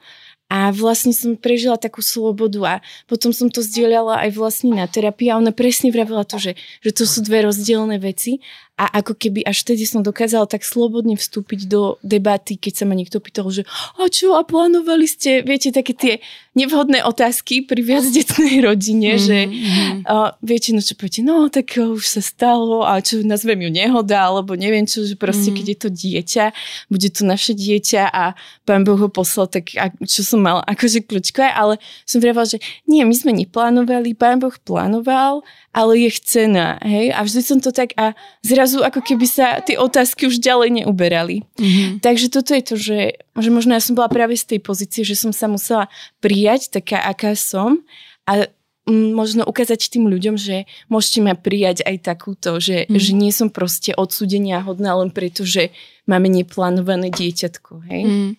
a 0.53 0.69
vlastne 0.69 1.17
som 1.17 1.33
prežila 1.33 1.81
takú 1.81 2.05
slobodu 2.05 2.61
a 2.69 2.75
potom 3.09 3.33
som 3.33 3.49
to 3.49 3.65
zdieľala 3.65 4.21
aj 4.29 4.37
vlastne 4.37 4.77
na 4.77 4.85
terapii 4.85 5.33
a 5.33 5.41
ona 5.41 5.49
presne 5.49 5.89
vravila 5.89 6.29
to, 6.29 6.37
že, 6.37 6.61
že 6.85 6.93
to 6.93 7.09
sú 7.09 7.25
dve 7.25 7.49
rozdielne 7.49 7.97
veci 7.97 8.45
a 8.81 8.89
ako 9.05 9.13
keby 9.15 9.45
až 9.45 9.69
vtedy 9.69 9.85
som 9.85 10.01
dokázala 10.01 10.49
tak 10.49 10.65
slobodne 10.65 11.13
vstúpiť 11.15 11.69
do 11.69 12.01
debaty, 12.01 12.57
keď 12.57 12.83
sa 12.83 12.85
ma 12.89 12.97
niekto 12.97 13.21
pýtal, 13.21 13.53
že 13.53 13.69
a 14.01 14.09
čo, 14.09 14.33
a 14.33 14.49
plánovali 14.49 15.05
ste, 15.05 15.45
viete, 15.45 15.69
také 15.69 15.93
tie 15.93 16.15
nevhodné 16.57 17.05
otázky 17.05 17.69
pri 17.69 17.85
viacdetnej 17.85 18.65
rodine, 18.65 19.21
mm-hmm. 19.21 19.27
že 19.29 19.39
mhm. 19.45 19.97
a, 20.09 20.33
viete, 20.41 20.73
no 20.73 20.81
čo 20.81 20.97
poviete, 20.97 21.21
no 21.21 21.53
tak 21.53 21.77
už 21.77 22.01
sa 22.01 22.25
stalo 22.25 22.81
a 22.89 22.97
čo 23.05 23.21
nazvem 23.21 23.61
ju 23.69 23.71
nehoda, 23.71 24.33
alebo 24.33 24.57
neviem 24.57 24.89
čo, 24.89 25.05
že 25.05 25.21
proste 25.21 25.53
mm-hmm. 25.53 25.59
keď 25.61 25.67
je 25.69 25.79
to 25.79 25.89
dieťa, 25.93 26.45
bude 26.89 27.09
to 27.13 27.23
naše 27.29 27.53
dieťa 27.53 28.09
a 28.09 28.33
pán 28.65 28.89
Boh 28.89 28.97
ho 28.97 29.13
poslal, 29.13 29.53
tak 29.53 29.69
a, 29.77 29.93
čo 30.09 30.25
som 30.25 30.41
mala 30.41 30.65
akože 30.65 31.05
kľúčkové, 31.05 31.53
ale 31.53 31.77
som 32.09 32.25
vravala, 32.25 32.49
že 32.49 32.59
nie, 32.89 33.05
my 33.05 33.13
sme 33.13 33.37
neplánovali, 33.37 34.17
pán 34.17 34.41
Boh 34.41 34.57
plánoval, 34.65 35.45
ale 35.73 36.09
je 36.09 36.11
chcená, 36.21 36.77
hej, 36.85 37.13
a 37.13 37.25
vždy 37.25 37.41
som 37.41 37.59
to 37.61 37.73
tak 37.73 37.97
a 37.97 38.13
zra 38.45 38.63
zrazu 38.63 38.87
ako 38.87 39.03
keby 39.03 39.27
sa 39.27 39.59
tie 39.59 39.75
otázky 39.75 40.31
už 40.31 40.39
ďalej 40.39 40.85
neuberali. 40.85 41.43
Mm-hmm. 41.59 41.99
Takže 41.99 42.31
toto 42.31 42.55
je 42.55 42.63
to, 42.63 42.75
že, 42.79 43.01
že 43.35 43.51
možno 43.51 43.75
ja 43.75 43.83
som 43.83 43.99
bola 43.99 44.07
práve 44.07 44.39
z 44.39 44.55
tej 44.55 44.61
pozície, 44.63 45.03
že 45.03 45.19
som 45.19 45.35
sa 45.35 45.51
musela 45.51 45.91
prijať 46.23 46.71
taká, 46.71 47.03
aká 47.03 47.35
som 47.35 47.83
a 48.31 48.47
možno 48.87 49.47
ukázať 49.47 49.95
tým 49.95 50.11
ľuďom, 50.11 50.39
že 50.39 50.67
môžete 50.91 51.23
ma 51.23 51.35
prijať 51.39 51.87
aj 51.87 51.97
takúto, 52.03 52.59
že, 52.63 52.87
mm. 52.87 52.99
že 52.99 53.13
nie 53.15 53.31
som 53.35 53.51
proste 53.51 53.95
odsudenia 53.95 54.63
hodná 54.63 54.95
len 54.99 55.11
preto, 55.11 55.47
že 55.47 55.71
máme 56.07 56.27
neplánované 56.31 57.11
dieťatko. 57.15 57.73
Hej? 57.91 58.03
Mm. 58.07 58.31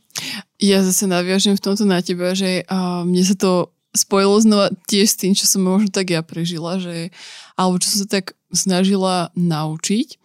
Ja 0.60 0.84
zase 0.84 1.08
naviažem 1.08 1.60
v 1.60 1.64
tomto 1.64 1.84
na 1.84 2.00
teba, 2.00 2.36
že 2.36 2.64
uh, 2.68 3.04
mne 3.08 3.24
sa 3.24 3.36
to 3.36 3.73
spojilo 3.94 4.42
znova 4.42 4.68
tiež 4.90 5.08
s 5.14 5.20
tým, 5.22 5.34
čo 5.38 5.46
som 5.46 5.62
možno 5.62 5.94
tak 5.94 6.10
ja 6.10 6.26
prežila, 6.26 6.82
že, 6.82 7.14
alebo 7.54 7.78
čo 7.78 7.94
som 7.94 8.00
sa 8.04 8.10
tak 8.10 8.34
snažila 8.50 9.30
naučiť. 9.38 10.18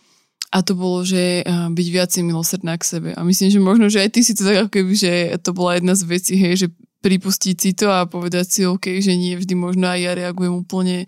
A 0.49 0.65
to 0.65 0.73
bolo, 0.73 1.05
že 1.05 1.45
byť 1.45 1.89
viacej 1.93 2.23
milosrdná 2.25 2.81
k 2.81 2.89
sebe. 2.89 3.11
A 3.13 3.21
myslím, 3.21 3.53
že 3.53 3.61
možno, 3.61 3.93
že 3.93 4.01
aj 4.01 4.17
ty 4.17 4.25
si 4.25 4.33
to 4.33 4.49
tak 4.49 4.73
keby, 4.73 4.97
že 4.97 5.37
to 5.45 5.53
bola 5.53 5.77
jedna 5.77 5.93
z 5.93 6.09
vecí, 6.09 6.41
hej, 6.41 6.65
že 6.65 6.69
pripustiť 6.99 7.57
si 7.61 7.71
to 7.77 7.93
a 7.93 8.11
povedať 8.11 8.47
si, 8.49 8.61
OK, 8.67 8.99
že 8.99 9.15
nie 9.15 9.39
vždy 9.39 9.55
možno 9.55 9.87
aj 9.87 10.01
ja 10.03 10.13
reagujem 10.19 10.51
úplne 10.51 11.07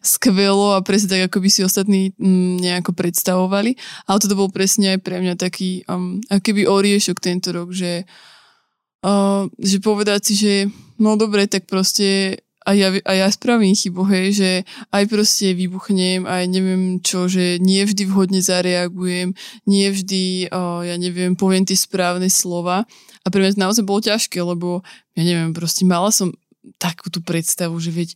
skvelo 0.00 0.72
a 0.72 0.80
presne 0.80 1.18
tak, 1.18 1.28
ako 1.28 1.44
by 1.44 1.48
si 1.52 1.60
ostatní 1.66 2.16
m, 2.16 2.56
nejako 2.62 2.96
predstavovali. 2.96 3.76
Ale 4.08 4.22
toto 4.22 4.38
bol 4.38 4.48
presne 4.48 4.96
aj 4.96 5.04
pre 5.04 5.20
mňa 5.20 5.34
taký, 5.36 5.84
um, 5.90 6.22
ako 6.32 6.42
keby 6.46 6.70
oriešok 6.70 7.18
tento 7.20 7.52
rok, 7.52 7.76
že, 7.76 8.08
uh, 9.04 9.44
že 9.60 9.82
povedať 9.84 10.20
si, 10.22 10.34
že 10.38 10.52
no 10.98 11.16
dobre, 11.16 11.46
tak 11.46 11.66
proste 11.66 12.38
a 12.68 12.76
ja, 12.76 12.92
a 12.92 13.12
ja 13.16 13.26
spravím 13.32 13.72
chybu, 13.72 14.04
hej, 14.12 14.26
že 14.36 14.50
aj 14.92 15.08
proste 15.08 15.56
vybuchnem, 15.56 16.28
aj 16.28 16.44
neviem 16.52 17.00
čo, 17.00 17.24
že 17.24 17.56
nie 17.64 17.80
vždy 17.80 18.04
vhodne 18.04 18.44
zareagujem, 18.44 19.32
nie 19.64 19.88
vždy, 19.88 20.52
o, 20.52 20.84
ja 20.84 21.00
neviem, 21.00 21.32
poviem 21.32 21.64
tie 21.64 21.72
správne 21.72 22.28
slova. 22.28 22.84
A 23.24 23.26
pre 23.32 23.40
mňa 23.40 23.56
to 23.56 23.64
naozaj 23.64 23.84
bolo 23.88 24.04
ťažké, 24.04 24.36
lebo 24.44 24.84
ja 25.16 25.24
neviem, 25.24 25.56
proste 25.56 25.88
mala 25.88 26.12
som 26.12 26.36
takú 26.76 27.08
tú 27.08 27.24
predstavu, 27.24 27.72
že 27.80 27.88
veď, 27.88 28.10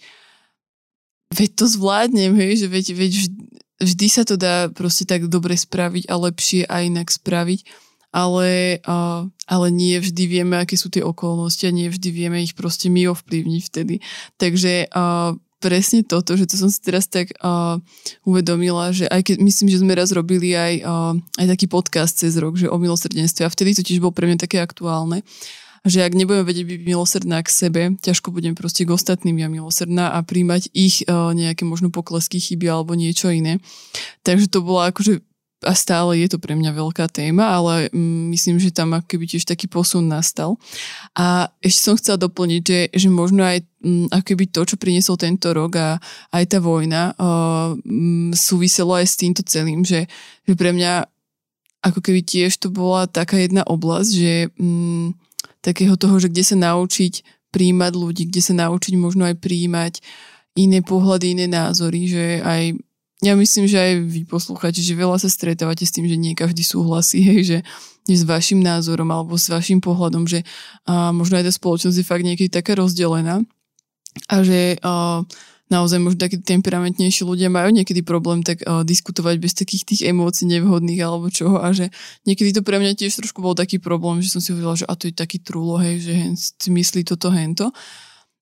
veď 1.32 1.50
to 1.56 1.64
zvládnem, 1.64 2.36
hej, 2.36 2.60
že 2.60 2.66
veď, 2.68 2.86
veď 2.92 3.12
vždy, 3.24 3.40
vždy 3.80 4.06
sa 4.12 4.22
to 4.28 4.36
dá 4.36 4.68
proste 4.68 5.08
tak 5.08 5.32
dobre 5.32 5.56
spraviť 5.56 6.12
a 6.12 6.14
lepšie 6.28 6.68
a 6.68 6.84
inak 6.84 7.08
spraviť 7.08 7.64
ale, 8.12 8.78
ale 9.48 9.66
nie 9.72 9.96
vždy 9.96 10.28
vieme, 10.28 10.60
aké 10.60 10.76
sú 10.76 10.92
tie 10.92 11.00
okolnosti 11.00 11.64
a 11.64 11.72
nie 11.72 11.88
vždy 11.88 12.08
vieme 12.12 12.44
ich 12.44 12.52
proste 12.52 12.92
my 12.92 13.08
ovplyvniť 13.08 13.62
vtedy. 13.72 14.04
Takže 14.36 14.92
presne 15.62 16.02
toto, 16.02 16.34
že 16.34 16.50
to 16.50 16.58
som 16.58 16.66
si 16.66 16.82
teraz 16.82 17.06
tak 17.06 17.30
uh, 17.38 17.78
uvedomila, 18.26 18.90
že 18.90 19.06
aj 19.06 19.30
keď 19.30 19.36
myslím, 19.46 19.70
že 19.70 19.78
sme 19.78 19.94
raz 19.94 20.10
robili 20.10 20.58
aj, 20.58 20.74
uh, 20.82 21.14
aj 21.38 21.46
taký 21.54 21.70
podcast 21.70 22.18
cez 22.18 22.34
rok, 22.34 22.58
že 22.58 22.66
o 22.66 22.76
milosrdenstve 22.82 23.46
a 23.46 23.52
vtedy 23.54 23.78
to 23.78 23.86
tiež 23.86 24.02
bol 24.02 24.10
pre 24.10 24.26
mňa 24.26 24.42
také 24.42 24.58
aktuálne 24.58 25.22
že 25.82 25.98
ak 26.06 26.14
nebudem 26.14 26.46
vedieť 26.46 26.62
byť 26.62 26.80
milosrdná 26.86 27.42
k 27.42 27.50
sebe, 27.50 27.82
ťažko 27.98 28.30
budem 28.30 28.54
proste 28.54 28.86
k 28.86 28.94
ostatným 28.94 29.42
ja 29.42 29.50
milosrdná 29.50 30.14
a 30.14 30.22
príjmať 30.22 30.70
ich 30.70 31.02
uh, 31.10 31.34
nejaké 31.34 31.66
možno 31.66 31.90
poklesky, 31.90 32.38
chyby 32.38 32.70
alebo 32.70 32.94
niečo 32.94 33.34
iné. 33.34 33.58
Takže 34.22 34.46
to 34.46 34.62
bola 34.62 34.94
akože 34.94 35.26
a 35.62 35.72
stále 35.78 36.18
je 36.18 36.28
to 36.34 36.38
pre 36.42 36.58
mňa 36.58 36.74
veľká 36.74 37.06
téma, 37.06 37.54
ale 37.54 37.88
mm, 37.94 38.22
myslím, 38.34 38.58
že 38.58 38.74
tam 38.74 38.98
akoby 38.98 39.36
tiež 39.36 39.46
taký 39.46 39.70
posun 39.70 40.10
nastal. 40.10 40.58
A 41.14 41.50
ešte 41.62 41.80
som 41.86 41.94
chcela 41.94 42.18
doplniť, 42.18 42.62
že, 42.62 42.80
že 42.90 43.08
možno 43.08 43.46
aj 43.46 43.62
mm, 43.82 44.10
akoby 44.10 44.50
to, 44.50 44.66
čo 44.66 44.76
priniesol 44.76 45.14
tento 45.14 45.54
rok 45.54 45.78
a 45.78 45.88
aj 46.34 46.44
tá 46.50 46.58
vojna 46.58 47.14
uh, 47.14 47.78
súviselo 48.34 48.98
aj 48.98 49.06
s 49.06 49.18
týmto 49.18 49.42
celým, 49.46 49.86
že, 49.86 50.10
že 50.44 50.54
pre 50.58 50.74
mňa 50.74 51.06
ako 51.82 51.98
keby 51.98 52.22
tiež 52.22 52.62
to 52.62 52.70
bola 52.70 53.10
taká 53.10 53.42
jedna 53.42 53.66
oblasť, 53.66 54.10
že 54.14 54.34
um, 54.58 55.10
takého 55.62 55.98
toho, 55.98 56.18
že 56.22 56.30
kde 56.30 56.44
sa 56.46 56.56
naučiť 56.58 57.22
príjmať 57.50 57.92
ľudí, 57.94 58.22
kde 58.30 58.42
sa 58.42 58.54
naučiť 58.54 58.94
možno 58.96 59.26
aj 59.26 59.38
príjmať 59.42 59.98
iné 60.56 60.80
pohľady, 60.80 61.36
iné 61.36 61.46
názory, 61.50 62.06
že 62.08 62.24
aj 62.40 62.78
ja 63.22 63.38
myslím, 63.38 63.70
že 63.70 63.78
aj 63.78 63.92
vy 64.02 64.20
poslúchate, 64.26 64.82
že 64.82 64.98
veľa 64.98 65.14
sa 65.22 65.30
stretávate 65.30 65.86
s 65.86 65.94
tým, 65.94 66.10
že 66.10 66.18
nie 66.18 66.34
každý 66.34 66.66
súhlasí, 66.66 67.22
hej, 67.30 67.40
že 67.46 67.58
s 68.10 68.26
vašim 68.26 68.58
názorom 68.58 69.06
alebo 69.14 69.38
s 69.38 69.46
vašim 69.46 69.78
pohľadom, 69.78 70.26
že 70.26 70.42
a 70.90 71.14
možno 71.14 71.38
aj 71.38 71.46
tá 71.46 71.52
spoločnosť 71.54 72.02
je 72.02 72.06
fakt 72.06 72.26
niekedy 72.26 72.50
taká 72.50 72.74
rozdelená 72.74 73.46
a 74.26 74.36
že 74.42 74.74
a, 74.82 75.22
naozaj 75.70 76.02
možno 76.02 76.18
takí 76.18 76.42
temperamentnejší 76.42 77.22
ľudia 77.22 77.46
majú 77.46 77.70
niekedy 77.70 78.02
problém 78.02 78.42
tak 78.42 78.58
a, 78.66 78.82
diskutovať 78.82 79.38
bez 79.38 79.54
takých 79.54 79.86
tých 79.86 80.00
emócií 80.10 80.50
nevhodných 80.50 80.98
alebo 80.98 81.30
čoho 81.30 81.62
a 81.62 81.70
že 81.70 81.94
niekedy 82.26 82.58
to 82.58 82.66
pre 82.66 82.82
mňa 82.82 82.98
tiež 82.98 83.22
trošku 83.22 83.38
bol 83.38 83.54
taký 83.54 83.78
problém, 83.78 84.18
že 84.18 84.34
som 84.34 84.42
si 84.42 84.50
hovorila, 84.50 84.74
že 84.74 84.90
a 84.90 84.98
to 84.98 85.06
je 85.06 85.14
taký 85.14 85.38
trúlo, 85.38 85.78
hej, 85.78 86.02
že 86.02 86.12
hen 86.12 86.34
myslí 86.58 87.06
toto, 87.06 87.30
hento. 87.30 87.70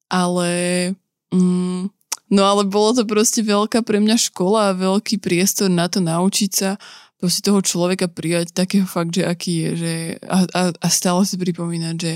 Ale 0.09 0.51
mm, 1.31 2.00
No 2.31 2.47
ale 2.47 2.63
bolo 2.63 2.95
to 2.95 3.03
proste 3.03 3.43
veľká 3.43 3.83
pre 3.83 3.99
mňa 3.99 4.17
škola 4.31 4.71
a 4.71 4.79
veľký 4.79 5.19
priestor 5.19 5.67
na 5.67 5.91
to 5.91 5.99
naučiť 5.99 6.51
sa 6.55 6.79
proste 7.21 7.45
toho 7.45 7.61
človeka 7.61 8.09
prijať 8.09 8.55
takého 8.57 8.89
fakt, 8.89 9.13
že 9.13 9.27
aký 9.27 9.53
je, 9.67 9.71
že 9.77 9.95
a, 10.25 10.47
a, 10.57 10.63
a 10.73 10.89
stále 10.89 11.21
si 11.29 11.37
pripomínať, 11.37 11.97
že 11.99 12.13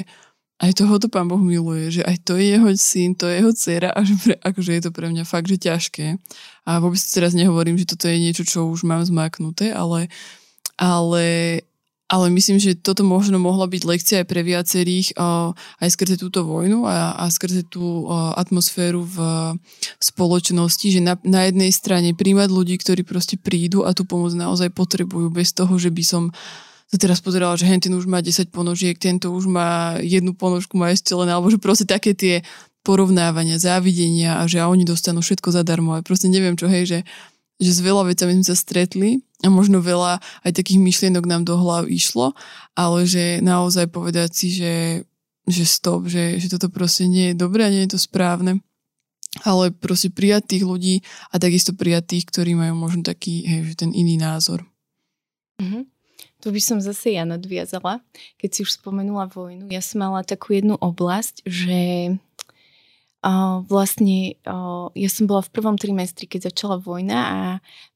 aj 0.63 0.81
tohoto 0.81 1.11
pán 1.13 1.27
Boh 1.29 1.43
miluje, 1.43 2.01
že 2.01 2.03
aj 2.07 2.25
to 2.25 2.39
je 2.39 2.57
jeho 2.57 2.69
syn, 2.79 3.13
to 3.19 3.27
je 3.29 3.43
jeho 3.43 3.53
dcera 3.53 3.91
a 3.91 4.01
že 4.07 4.15
pre, 4.17 4.35
akože 4.39 4.71
je 4.71 4.83
to 4.87 4.91
pre 4.95 5.07
mňa 5.13 5.25
fakt, 5.27 5.51
že 5.51 5.61
ťažké. 5.61 6.17
A 6.65 6.79
vôbec 6.81 7.03
teraz 7.03 7.35
nehovorím, 7.37 7.77
že 7.77 7.91
toto 7.91 8.07
je 8.09 8.17
niečo, 8.17 8.47
čo 8.47 8.71
už 8.71 8.87
mám 8.87 9.03
zmaknuté, 9.05 9.75
ale, 9.75 10.09
ale 10.79 11.25
ale 12.15 12.31
myslím, 12.31 12.63
že 12.63 12.79
toto 12.79 13.03
možno 13.03 13.43
mohla 13.43 13.67
byť 13.67 13.83
lekcia 13.83 14.17
aj 14.23 14.27
pre 14.31 14.47
viacerých 14.47 15.19
aj 15.83 15.89
skrze 15.91 16.15
túto 16.15 16.47
vojnu 16.47 16.87
a, 16.87 17.19
a 17.19 17.27
skrze 17.27 17.67
tú 17.67 18.07
atmosféru 18.39 19.03
v 19.03 19.19
spoločnosti, 19.99 20.87
že 20.95 21.03
na, 21.03 21.19
na 21.27 21.51
jednej 21.51 21.75
strane 21.75 22.15
príjmať 22.15 22.55
ľudí, 22.55 22.79
ktorí 22.79 23.03
proste 23.03 23.35
prídu 23.35 23.83
a 23.83 23.91
tú 23.91 24.07
pomoc 24.07 24.31
naozaj 24.31 24.71
potrebujú 24.71 25.35
bez 25.35 25.51
toho, 25.51 25.75
že 25.75 25.91
by 25.91 26.05
som 26.07 26.31
sa 26.87 26.97
teraz 27.03 27.19
pozerala, 27.19 27.59
že 27.59 27.67
ten 27.67 27.91
už 27.91 28.07
má 28.07 28.23
10 28.23 28.55
ponožiek, 28.55 28.95
tento 28.95 29.35
už 29.35 29.51
má 29.51 29.99
jednu 29.99 30.39
ponožku, 30.39 30.79
má 30.79 30.95
ešte 30.95 31.11
len, 31.19 31.27
alebo 31.27 31.51
že 31.51 31.59
proste 31.59 31.83
také 31.83 32.15
tie 32.15 32.47
porovnávania, 32.87 33.59
závidenia 33.59 34.39
a 34.39 34.47
že 34.47 34.63
oni 34.63 34.87
dostanú 34.87 35.19
všetko 35.19 35.51
zadarmo. 35.51 35.99
A 35.99 36.07
proste 36.07 36.31
neviem 36.31 36.55
čo, 36.55 36.71
hej, 36.71 36.87
že 36.87 36.99
že 37.63 37.71
s 37.71 37.81
veľa 37.81 38.11
vecami 38.11 38.43
sme 38.43 38.47
sa 38.47 38.57
stretli 38.59 39.23
a 39.45 39.53
možno 39.53 39.85
veľa 39.85 40.25
aj 40.49 40.53
takých 40.57 40.81
myšlienok 40.81 41.25
nám 41.29 41.45
do 41.45 41.61
hlav 41.61 41.85
išlo, 41.85 42.33
ale 42.73 43.05
že 43.05 43.45
naozaj 43.45 43.93
povedať 43.93 44.33
si, 44.33 44.49
že, 44.57 45.05
že 45.45 45.65
stop, 45.69 46.09
že, 46.09 46.41
že 46.41 46.49
toto 46.49 46.73
proste 46.73 47.05
nie 47.05 47.31
je 47.31 47.37
dobré 47.37 47.69
a 47.69 47.73
nie 47.73 47.85
je 47.85 47.95
to 47.95 48.01
správne. 48.01 48.65
Ale 49.43 49.75
proste 49.75 50.15
prijať 50.15 50.57
tých 50.57 50.65
ľudí 50.65 51.03
a 51.35 51.43
takisto 51.43 51.75
prijať 51.75 52.17
tých, 52.17 52.25
ktorí 52.31 52.55
majú 52.55 52.79
možno 52.79 53.03
taký, 53.03 53.43
hej, 53.45 53.75
že 53.75 53.85
ten 53.85 53.91
iný 53.91 54.15
názor. 54.15 54.63
Mm-hmm. 55.59 55.91
Tu 56.39 56.53
by 56.53 56.61
som 56.61 56.79
zase 56.79 57.17
ja 57.17 57.25
nadviazala, 57.25 58.05
keď 58.37 58.51
si 58.53 58.61
už 58.63 58.77
spomenula 58.77 59.33
vojnu. 59.33 59.67
Ja 59.73 59.81
som 59.81 60.05
mala 60.05 60.21
takú 60.23 60.53
jednu 60.53 60.77
oblasť, 60.77 61.41
že 61.49 61.81
vlastne 63.65 64.37
ja 64.93 65.09
som 65.09 65.25
bola 65.25 65.41
v 65.41 65.53
prvom 65.57 65.81
trimestri, 65.81 66.29
keď 66.29 66.53
začala 66.53 66.77
vojna 66.77 67.19
a 67.25 67.39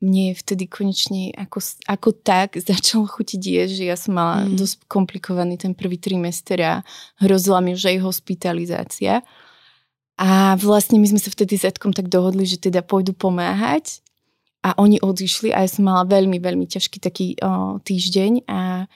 mne 0.01 0.33
vtedy 0.33 0.65
konečne 0.65 1.37
ako, 1.37 1.61
ako 1.85 2.09
tak 2.17 2.57
začalo 2.71 3.05
chutiť 3.05 3.41
jesť, 3.41 3.73
že 3.77 3.85
ja 3.85 3.97
som 4.01 4.17
mala 4.17 4.49
mm. 4.49 4.57
dosť 4.57 4.77
komplikovaný 4.89 5.61
ten 5.61 5.77
prvý 5.77 6.01
trimester 6.01 6.57
a 6.65 6.75
hrozila 7.21 7.61
mi 7.61 7.77
už 7.77 7.93
aj 7.93 7.99
hospitalizácia. 8.01 9.21
A 10.19 10.59
vlastne 10.59 10.99
my 10.99 11.07
sme 11.07 11.21
sa 11.21 11.31
vtedy 11.31 11.61
s 11.61 11.69
Edkom 11.69 11.95
tak 11.95 12.11
dohodli, 12.11 12.43
že 12.43 12.59
teda 12.59 12.83
pôjdu 12.83 13.15
pomáhať 13.15 14.03
a 14.65 14.75
oni 14.81 14.99
odišli 14.99 15.55
a 15.55 15.63
ja 15.63 15.71
som 15.71 15.87
mala 15.87 16.03
veľmi, 16.09 16.43
veľmi 16.43 16.67
ťažký 16.67 16.99
taký 16.99 17.39
uh, 17.39 17.79
týždeň 17.87 18.49
a 18.51 18.91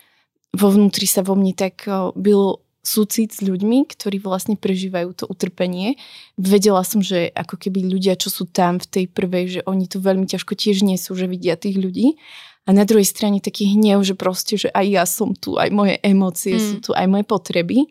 vo 0.58 0.68
vnútri 0.74 1.06
sa 1.06 1.22
vo 1.22 1.38
mne 1.38 1.54
tak 1.54 1.86
uh, 1.86 2.10
bylo 2.18 2.64
súcit 2.82 3.30
s 3.30 3.40
ľuďmi, 3.40 3.86
ktorí 3.86 4.18
vlastne 4.18 4.58
prežívajú 4.58 5.14
to 5.14 5.24
utrpenie. 5.30 5.94
Vedela 6.34 6.82
som, 6.82 6.98
že 6.98 7.30
ako 7.30 7.54
keby 7.54 7.86
ľudia, 7.86 8.18
čo 8.18 8.28
sú 8.28 8.50
tam 8.50 8.82
v 8.82 8.86
tej 8.90 9.04
prvej, 9.06 9.44
že 9.48 9.60
oni 9.70 9.86
to 9.86 10.02
veľmi 10.02 10.26
ťažko 10.26 10.58
tiež 10.58 10.82
nie 10.82 10.98
sú, 10.98 11.14
že 11.14 11.30
vidia 11.30 11.54
tých 11.54 11.78
ľudí. 11.78 12.18
A 12.66 12.74
na 12.74 12.82
druhej 12.82 13.06
strane 13.06 13.42
taký 13.42 13.74
hnev, 13.74 14.02
že 14.02 14.18
proste, 14.18 14.54
že 14.58 14.68
aj 14.74 14.86
ja 14.86 15.04
som 15.06 15.34
tu, 15.34 15.58
aj 15.58 15.70
moje 15.70 15.98
emócie 16.02 16.58
mm. 16.58 16.62
sú 16.62 16.76
tu, 16.78 16.90
aj 16.94 17.06
moje 17.06 17.24
potreby. 17.26 17.86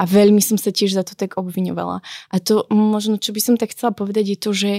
A 0.00 0.08
veľmi 0.08 0.40
som 0.40 0.56
sa 0.56 0.72
tiež 0.72 0.96
za 0.96 1.04
to 1.04 1.12
tak 1.12 1.36
obviňovala. 1.36 2.00
A 2.32 2.36
to 2.40 2.64
možno, 2.72 3.20
čo 3.20 3.36
by 3.36 3.40
som 3.42 3.54
tak 3.60 3.76
chcela 3.76 3.92
povedať, 3.92 4.32
je 4.32 4.38
to, 4.38 4.50
že 4.56 4.72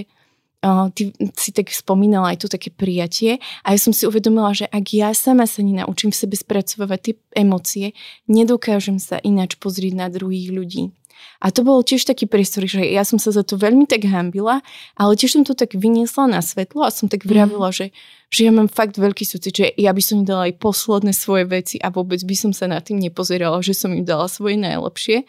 ty 0.94 1.10
si 1.34 1.50
tak 1.50 1.74
spomínala 1.74 2.30
aj 2.32 2.46
to 2.46 2.48
také 2.48 2.70
prijatie 2.70 3.42
a 3.66 3.74
ja 3.74 3.78
som 3.82 3.90
si 3.90 4.06
uvedomila, 4.06 4.54
že 4.54 4.70
ak 4.70 4.94
ja 4.94 5.10
sama 5.10 5.50
sa 5.50 5.58
nenaučím 5.58 6.14
v 6.14 6.20
sebe 6.22 6.36
spracovať 6.38 6.98
tie 7.02 7.14
emócie, 7.34 7.86
nedokážem 8.30 9.02
sa 9.02 9.18
ináč 9.18 9.58
pozrieť 9.58 9.94
na 9.98 10.06
druhých 10.06 10.54
ľudí. 10.54 10.94
A 11.42 11.50
to 11.50 11.66
bol 11.66 11.82
tiež 11.82 12.06
taký 12.06 12.30
priestor, 12.30 12.66
že 12.66 12.82
ja 12.86 13.02
som 13.02 13.18
sa 13.18 13.34
za 13.34 13.42
to 13.42 13.58
veľmi 13.58 13.86
tak 13.86 14.06
hambila, 14.06 14.62
ale 14.94 15.18
tiež 15.18 15.38
som 15.38 15.42
to 15.42 15.58
tak 15.58 15.74
vyniesla 15.74 16.30
na 16.30 16.40
svetlo 16.42 16.86
a 16.86 16.94
som 16.94 17.10
tak 17.10 17.26
vravila, 17.26 17.70
mm. 17.70 17.74
že, 17.74 17.86
že 18.30 18.40
ja 18.46 18.52
mám 18.54 18.70
fakt 18.70 18.98
veľký 18.98 19.26
súcit, 19.26 19.54
že 19.54 19.66
ja 19.74 19.90
by 19.90 20.02
som 20.02 20.22
im 20.22 20.26
dala 20.26 20.50
aj 20.50 20.58
posledné 20.62 21.12
svoje 21.14 21.46
veci 21.46 21.76
a 21.82 21.90
vôbec 21.90 22.22
by 22.22 22.34
som 22.38 22.52
sa 22.54 22.70
na 22.70 22.78
tým 22.78 23.02
nepozerala, 23.02 23.58
že 23.62 23.74
som 23.74 23.90
im 23.90 24.06
dala 24.06 24.30
svoje 24.30 24.58
najlepšie. 24.58 25.26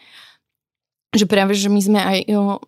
Že 1.14 1.26
práve, 1.30 1.54
že 1.54 1.70
my 1.70 1.80
sme 1.82 2.00
aj 2.02 2.18
jo, 2.26 2.58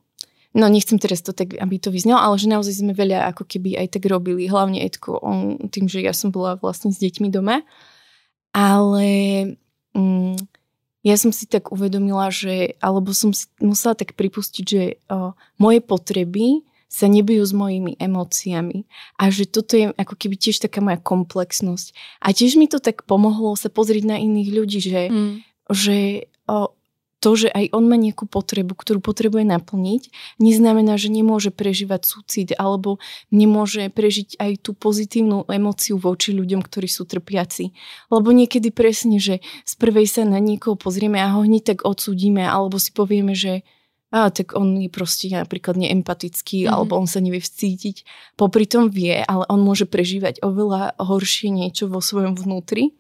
no 0.57 0.67
nechcem 0.73 0.97
teraz 0.97 1.21
to 1.21 1.37
tak, 1.37 1.53
aby 1.61 1.77
to 1.77 1.93
vyznelo, 1.93 2.17
ale 2.17 2.41
že 2.41 2.49
naozaj 2.49 2.81
sme 2.81 2.97
veľa 2.97 3.29
ako 3.37 3.45
keby 3.45 3.77
aj 3.77 4.01
tak 4.01 4.09
robili, 4.09 4.49
hlavne 4.49 4.81
Edko, 4.81 5.21
on, 5.21 5.69
tým, 5.69 5.85
že 5.85 6.01
ja 6.01 6.17
som 6.17 6.33
bola 6.33 6.57
vlastne 6.57 6.89
s 6.89 6.97
deťmi 6.97 7.29
doma. 7.29 7.61
Ale 8.57 9.09
mm, 9.93 10.41
ja 11.05 11.15
som 11.21 11.29
si 11.31 11.45
tak 11.45 11.71
uvedomila, 11.71 12.33
že, 12.33 12.81
alebo 12.81 13.13
som 13.13 13.37
si 13.37 13.47
musela 13.61 13.93
tak 13.93 14.17
pripustiť, 14.17 14.65
že 14.65 14.83
o, 15.13 15.37
moje 15.61 15.85
potreby 15.85 16.65
sa 16.89 17.05
nebijú 17.11 17.45
s 17.45 17.53
mojimi 17.53 18.01
emóciami. 18.01 18.89
A 19.21 19.29
že 19.29 19.45
toto 19.45 19.77
je 19.77 19.93
ako 19.93 20.15
keby 20.17 20.41
tiež 20.41 20.65
taká 20.65 20.81
moja 20.81 20.97
komplexnosť. 20.97 21.93
A 22.25 22.33
tiež 22.33 22.57
mi 22.57 22.65
to 22.65 22.81
tak 22.81 23.05
pomohlo 23.05 23.53
sa 23.61 23.69
pozrieť 23.69 24.09
na 24.09 24.17
iných 24.17 24.51
ľudí, 24.57 24.79
že, 24.81 25.13
mm. 25.13 25.35
že 25.69 25.99
o, 26.49 26.73
to, 27.27 27.35
že 27.35 27.51
aj 27.51 27.75
on 27.75 27.91
má 27.91 27.99
nejakú 27.99 28.31
potrebu, 28.31 28.79
ktorú 28.79 29.03
potrebuje 29.03 29.43
naplniť, 29.51 30.15
neznamená, 30.39 30.95
že 30.95 31.11
nemôže 31.11 31.51
prežívať 31.51 32.07
súcit 32.07 32.55
alebo 32.55 33.03
nemôže 33.35 33.91
prežiť 33.91 34.39
aj 34.39 34.63
tú 34.63 34.79
pozitívnu 34.79 35.51
emóciu 35.51 35.99
voči 35.99 36.31
ľuďom, 36.31 36.63
ktorí 36.63 36.87
sú 36.87 37.03
trpiaci. 37.03 37.75
Lebo 38.15 38.31
niekedy 38.31 38.71
presne, 38.71 39.19
že 39.19 39.43
z 39.43 39.73
prvej 39.75 40.07
sa 40.07 40.23
na 40.23 40.39
niekoho 40.39 40.79
pozrieme 40.79 41.19
a 41.19 41.35
ho 41.35 41.43
hneď 41.43 41.75
tak 41.75 41.79
odsúdime 41.83 42.47
alebo 42.47 42.79
si 42.79 42.95
povieme, 42.95 43.35
že 43.35 43.67
a 44.15 44.31
tak 44.31 44.55
on 44.55 44.79
je 44.79 44.87
proste 44.87 45.27
napríklad 45.27 45.75
neempatický, 45.83 46.63
mm-hmm. 46.63 46.75
alebo 46.79 46.95
on 46.95 47.11
sa 47.11 47.19
nevie 47.19 47.43
vcítiť. 47.43 48.07
Popri 48.39 48.71
tom 48.71 48.87
vie, 48.87 49.19
ale 49.19 49.43
on 49.51 49.59
môže 49.67 49.91
prežívať 49.91 50.47
oveľa 50.47 50.95
horšie 51.03 51.51
niečo 51.51 51.91
vo 51.91 51.99
svojom 51.99 52.39
vnútri. 52.39 52.95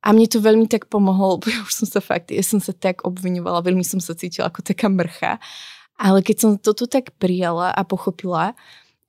A 0.00 0.16
mne 0.16 0.26
to 0.28 0.40
veľmi 0.40 0.64
tak 0.64 0.88
pomohlo, 0.88 1.36
lebo 1.36 1.46
ja 1.52 1.60
už 1.60 1.84
som 1.84 1.88
sa 1.88 2.00
fakt, 2.00 2.32
ja 2.32 2.40
som 2.40 2.56
sa 2.56 2.72
tak 2.72 3.04
obviňovala, 3.04 3.64
veľmi 3.64 3.84
som 3.84 4.00
sa 4.00 4.16
cítila 4.16 4.48
ako 4.48 4.64
taká 4.64 4.88
mrcha. 4.88 5.36
Ale 6.00 6.24
keď 6.24 6.36
som 6.40 6.50
toto 6.56 6.88
tak 6.88 7.12
prijala 7.20 7.68
a 7.76 7.84
pochopila, 7.84 8.56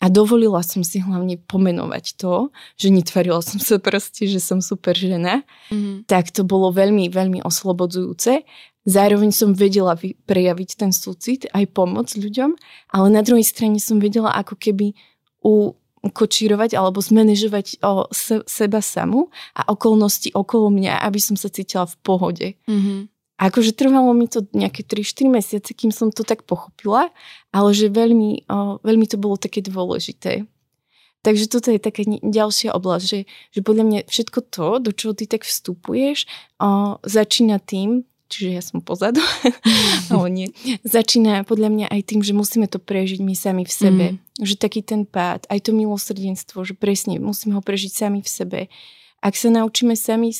a 0.01 0.09
dovolila 0.09 0.65
som 0.65 0.81
si 0.81 0.97
hlavne 0.97 1.37
pomenovať 1.45 2.17
to, 2.17 2.49
že 2.73 2.89
netvarila 2.89 3.37
som 3.45 3.61
sa 3.61 3.77
proste, 3.77 4.25
že 4.25 4.41
som 4.41 4.57
super 4.57 4.97
žena, 4.97 5.45
mm-hmm. 5.69 6.09
tak 6.09 6.33
to 6.33 6.41
bolo 6.41 6.73
veľmi, 6.73 7.13
veľmi 7.13 7.45
oslobodzujúce. 7.45 8.41
Zároveň 8.81 9.29
som 9.29 9.53
vedela 9.53 9.93
prejaviť 10.25 10.69
ten 10.73 10.89
súcit, 10.89 11.45
aj 11.53 11.69
pomoc 11.69 12.09
ľuďom, 12.17 12.57
ale 12.97 13.07
na 13.13 13.21
druhej 13.21 13.45
strane 13.45 13.77
som 13.77 14.01
vedela 14.01 14.33
ako 14.33 14.57
keby 14.57 14.97
u, 15.45 15.77
kočírovať 16.09 16.73
alebo 16.73 16.97
zmanéžovať 16.97 17.77
o 17.85 18.09
se, 18.09 18.41
seba 18.49 18.81
samú 18.81 19.29
a 19.53 19.69
okolnosti 19.69 20.33
okolo 20.33 20.73
mňa, 20.73 20.97
aby 21.05 21.19
som 21.21 21.37
sa 21.37 21.53
cítila 21.53 21.85
v 21.85 21.95
pohode. 22.01 22.47
Mm-hmm. 22.65 22.99
Akože 23.41 23.73
trvalo 23.73 24.13
mi 24.13 24.29
to 24.29 24.45
nejaké 24.53 24.85
3-4 24.85 25.29
mesiace, 25.29 25.69
kým 25.73 25.89
som 25.93 26.13
to 26.13 26.21
tak 26.21 26.45
pochopila, 26.45 27.09
ale 27.49 27.69
že 27.73 27.89
veľmi, 27.89 28.45
o, 28.49 28.77
veľmi 28.85 29.05
to 29.09 29.17
bolo 29.17 29.37
také 29.37 29.65
dôležité. 29.65 30.45
Takže 31.21 31.49
toto 31.49 31.69
je 31.69 31.77
taká 31.77 32.01
ďalšia 32.05 32.73
oblasť, 32.73 33.05
že, 33.05 33.19
že 33.53 33.61
podľa 33.61 33.83
mňa 33.85 33.99
všetko 34.09 34.39
to, 34.49 34.67
do 34.81 34.89
čoho 34.93 35.13
ty 35.13 35.29
tak 35.29 35.45
vstupuješ, 35.45 36.25
o, 36.61 36.97
začína 37.01 37.61
tým, 37.61 38.05
čiže 38.31 38.49
ja 38.55 38.63
som 38.63 38.79
pozadu, 38.79 39.19
ale 40.15 40.27
nie, 40.31 40.47
začína 40.87 41.43
podľa 41.43 41.69
mňa 41.69 41.87
aj 41.91 42.01
tým, 42.07 42.23
že 42.23 42.31
musíme 42.31 42.71
to 42.71 42.79
prežiť 42.79 43.19
my 43.19 43.35
sami 43.35 43.67
v 43.67 43.73
sebe. 43.75 44.05
Mm. 44.15 44.17
Že 44.39 44.55
taký 44.55 44.81
ten 44.81 45.03
pád, 45.03 45.43
aj 45.51 45.67
to 45.67 45.75
milosrdenstvo, 45.75 46.63
že 46.63 46.73
presne 46.73 47.19
musíme 47.19 47.59
ho 47.59 47.61
prežiť 47.61 47.91
sami 47.91 48.23
v 48.23 48.29
sebe. 48.31 48.59
Ak 49.19 49.35
sa 49.35 49.51
naučíme 49.51 49.93
sami 49.99 50.31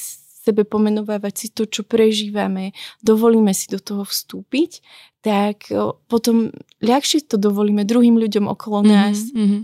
sebe 0.42 0.66
pomenovávať 0.66 1.34
si 1.38 1.48
to, 1.54 1.70
čo 1.70 1.86
prežívame, 1.86 2.74
dovolíme 3.06 3.54
si 3.54 3.70
do 3.70 3.78
toho 3.78 4.02
vstúpiť, 4.02 4.82
tak 5.22 5.70
potom 6.10 6.50
ľahšie 6.82 7.30
to 7.30 7.38
dovolíme 7.38 7.86
druhým 7.86 8.18
ľuďom 8.18 8.50
okolo 8.50 8.82
mm-hmm, 8.82 8.90
nás. 8.90 9.18
Mm-hmm. 9.30 9.62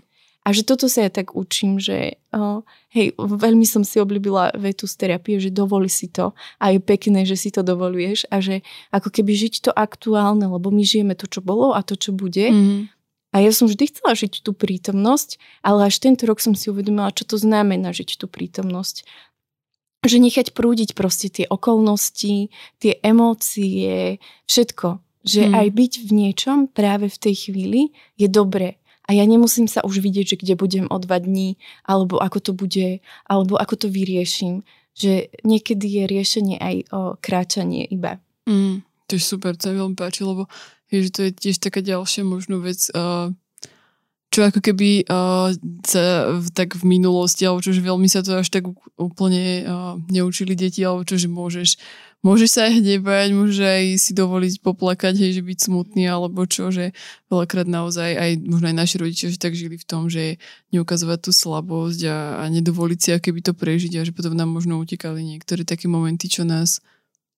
A 0.48 0.56
že 0.56 0.64
toto 0.64 0.88
sa 0.88 1.04
ja 1.04 1.12
tak 1.12 1.36
učím, 1.36 1.76
že 1.76 2.24
oh, 2.32 2.64
hej, 2.96 3.12
veľmi 3.20 3.68
som 3.68 3.84
si 3.84 4.00
obľúbila 4.00 4.56
vetu 4.56 4.88
z 4.88 4.96
terapie, 4.96 5.44
že 5.44 5.52
dovoli 5.52 5.92
si 5.92 6.08
to 6.08 6.32
a 6.64 6.72
je 6.72 6.80
pekné, 6.80 7.28
že 7.28 7.36
si 7.36 7.52
to 7.52 7.68
dovoluješ 7.68 8.32
a 8.32 8.40
že 8.40 8.64
ako 8.96 9.12
keby 9.12 9.36
žiť 9.36 9.68
to 9.68 9.72
aktuálne, 9.76 10.48
lebo 10.48 10.72
my 10.72 10.88
žijeme 10.88 11.20
to, 11.20 11.28
čo 11.28 11.44
bolo 11.44 11.76
a 11.76 11.84
to, 11.84 12.00
čo 12.00 12.16
bude. 12.16 12.48
Mm-hmm. 12.48 12.82
A 13.36 13.44
ja 13.44 13.52
som 13.52 13.68
vždy 13.68 13.92
chcela 13.92 14.16
žiť 14.16 14.40
tú 14.40 14.56
prítomnosť, 14.56 15.36
ale 15.68 15.92
až 15.92 16.00
tento 16.00 16.24
rok 16.24 16.40
som 16.40 16.56
si 16.56 16.72
uvedomila, 16.72 17.12
čo 17.12 17.28
to 17.28 17.36
znamená 17.36 17.92
žiť 17.92 18.16
tú 18.16 18.32
prítomnosť 18.32 19.04
že 20.06 20.24
nechať 20.24 20.56
prúdiť 20.56 20.96
proste 20.96 21.28
tie 21.28 21.46
okolnosti, 21.50 22.54
tie 22.80 22.94
emócie, 23.04 24.22
všetko. 24.48 25.04
Že 25.28 25.42
hmm. 25.44 25.56
aj 25.60 25.68
byť 25.76 25.94
v 26.08 26.10
niečom 26.16 26.58
práve 26.72 27.12
v 27.12 27.18
tej 27.20 27.36
chvíli 27.50 27.82
je 28.16 28.32
dobré. 28.32 28.80
A 29.08 29.16
ja 29.16 29.24
nemusím 29.24 29.72
sa 29.72 29.82
už 29.88 30.04
vidieť, 30.04 30.36
že 30.36 30.40
kde 30.40 30.60
budem 30.60 30.86
o 30.92 30.98
dva 31.00 31.24
dní, 31.24 31.56
alebo 31.88 32.20
ako 32.20 32.40
to 32.44 32.52
bude, 32.52 33.00
alebo 33.24 33.56
ako 33.56 33.76
to 33.80 33.88
vyrieším. 33.88 34.68
Že 35.00 35.32
niekedy 35.48 35.88
je 35.88 36.04
riešenie 36.12 36.58
aj 36.60 36.76
o 36.92 37.02
kráčanie 37.18 37.88
iba. 37.88 38.20
Mm, 38.50 38.84
to 39.08 39.16
je 39.16 39.24
super, 39.24 39.56
to 39.56 39.72
je 39.72 39.80
veľmi 39.80 39.96
páči, 39.96 40.28
lebo 40.28 40.52
že 40.92 41.12
to 41.12 41.28
je 41.28 41.32
tiež 41.36 41.60
taká 41.60 41.84
ďalšia 41.84 42.24
možná 42.24 42.60
vec, 42.64 42.88
uh, 42.96 43.32
čo 44.28 44.40
ako 44.44 44.60
keby 44.60 45.08
sa, 45.88 46.04
tak 46.52 46.76
v 46.76 46.84
minulosti, 46.86 47.48
alebo 47.48 47.64
čo, 47.64 47.72
že 47.72 47.82
veľmi 47.82 48.06
sa 48.12 48.22
to 48.22 48.36
až 48.36 48.52
tak 48.52 48.68
úplne 49.00 49.64
uh, 49.64 49.96
neučili 50.12 50.54
deti, 50.54 50.84
alebo 50.84 51.08
čo, 51.08 51.16
že 51.16 51.32
môžeš, 51.32 51.70
môžeš 52.26 52.50
sa 52.50 52.62
aj 52.66 52.82
hnevať, 52.82 53.30
môžeš 53.34 53.60
aj 53.62 53.84
si 54.02 54.12
dovoliť 54.18 54.54
poplakať, 54.66 55.14
hej, 55.18 55.32
že 55.38 55.44
byť 55.46 55.60
smutný, 55.70 56.10
alebo 56.10 56.46
čo, 56.50 56.74
že 56.74 56.94
veľakrát 57.30 57.70
naozaj 57.70 58.10
aj 58.18 58.32
možno 58.42 58.74
aj 58.74 58.78
naši 58.78 58.96
rodičia, 58.98 59.28
že 59.30 59.38
tak 59.38 59.54
žili 59.54 59.78
v 59.78 59.86
tom, 59.86 60.10
že 60.10 60.42
neukazovať 60.74 61.30
tú 61.30 61.32
slabosť 61.34 62.02
a, 62.10 62.42
a 62.42 62.44
nedovoliť 62.50 63.00
si 63.00 63.10
keby 63.18 63.40
to 63.46 63.54
prežiť 63.54 64.02
a 64.02 64.06
že 64.06 64.14
potom 64.14 64.34
nám 64.34 64.50
možno 64.50 64.82
utekali 64.82 65.22
niektoré 65.22 65.62
také 65.62 65.86
momenty, 65.86 66.30
čo 66.30 66.46
nás 66.46 66.82